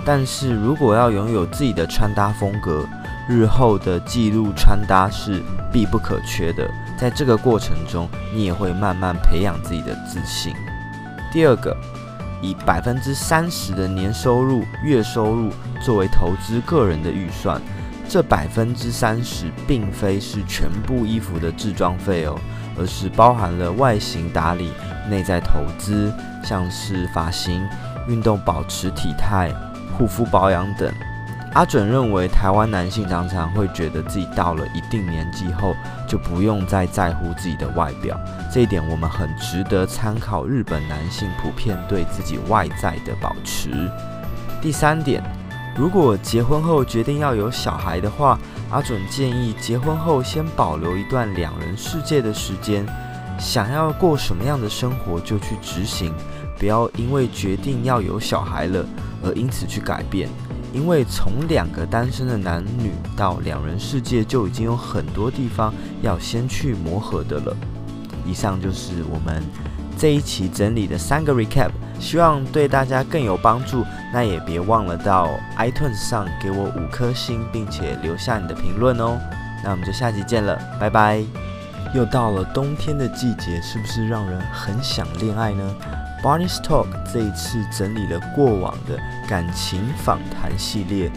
[0.06, 2.86] 但是如果要拥有自己的穿搭风格，
[3.30, 6.70] 日后的记录穿搭是必不可缺的。
[7.00, 10.54] 在这个过程中，你也会慢慢培养自己的自信。
[11.32, 11.76] 第二个，
[12.42, 17.62] 以百分之三十的年收入、月收入作为投资个人的预算，
[18.10, 22.38] 这百分之三十并非是全部衣服的制装费哦。
[22.78, 24.72] 而是包含了外形打理、
[25.10, 26.12] 内在投资，
[26.44, 27.68] 像是发型、
[28.08, 29.52] 运动保持体态、
[29.98, 30.92] 护肤保养等。
[31.54, 35.76] 阿准认为，台湾男性常常会觉得自己到了一定年纪后，
[36.08, 38.20] 就不用再在乎自己的外表。
[38.54, 43.72] 这一点我们很值得参考日本男性普遍对自己外在的保持。
[44.62, 45.24] 第三点，
[45.76, 48.38] 如果结婚后决定要有小孩的话，
[48.70, 52.86] 阿准建议结婚后先保留一段两人世界的时间，
[53.40, 56.14] 想要过什么样的生活就去执行，
[56.60, 58.86] 不要因为决定要有小孩了
[59.24, 60.30] 而因此去改变，
[60.74, 67.56] 因为从两个单身的男女到两人世界就已经有很多地方要先去磨合的了。
[68.26, 69.42] 以上就是我们
[69.98, 71.72] 这一期整理的三个 recap。
[72.00, 73.84] 希望对大家更有帮助，
[74.14, 79.18] 那也别忘了到 iTunes 上给我五颗星，并且留下你的评论哦。
[79.64, 81.24] 那我们就下期见了，拜拜。
[81.96, 85.76] 又到了冬天的季节，是不是让人很想恋爱呢
[86.22, 91.10] ？Barney's Talk 这一次整理了过往的感情访谈系列，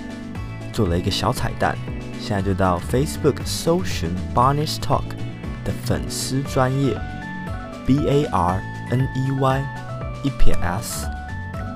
[0.72, 1.76] 做了一个小彩蛋。
[2.18, 5.04] 现在就到 Facebook 搜寻 Barney's Talk
[5.64, 6.96] 的粉丝专业
[7.84, 9.62] ，B A R N E Y。
[10.22, 11.06] 一撇 S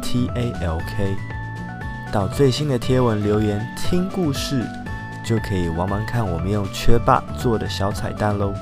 [0.03, 1.17] T A L K，
[2.12, 4.62] 到最新的贴文留言听故事，
[5.25, 8.53] 就可以玩玩看我们用缺霸做的小彩蛋喽。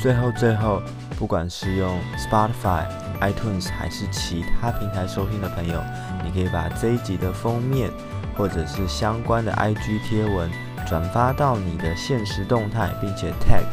[0.00, 0.80] 最后最后，
[1.18, 2.84] 不管是用 Spotify、
[3.20, 5.82] iTunes 还是其他平台收听的朋友，
[6.24, 7.90] 你可以把这一集的封面
[8.36, 10.48] 或者是相关的 IG 贴文
[10.86, 13.64] 转发到你的现实动态，并且 tag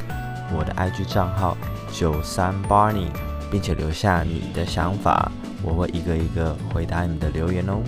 [0.52, 1.56] 我的 IG 账号
[1.92, 3.12] 九三 Barney。
[3.52, 5.32] 并且留下你的想法，
[5.64, 7.82] 我会一个一个回答你的留言哦。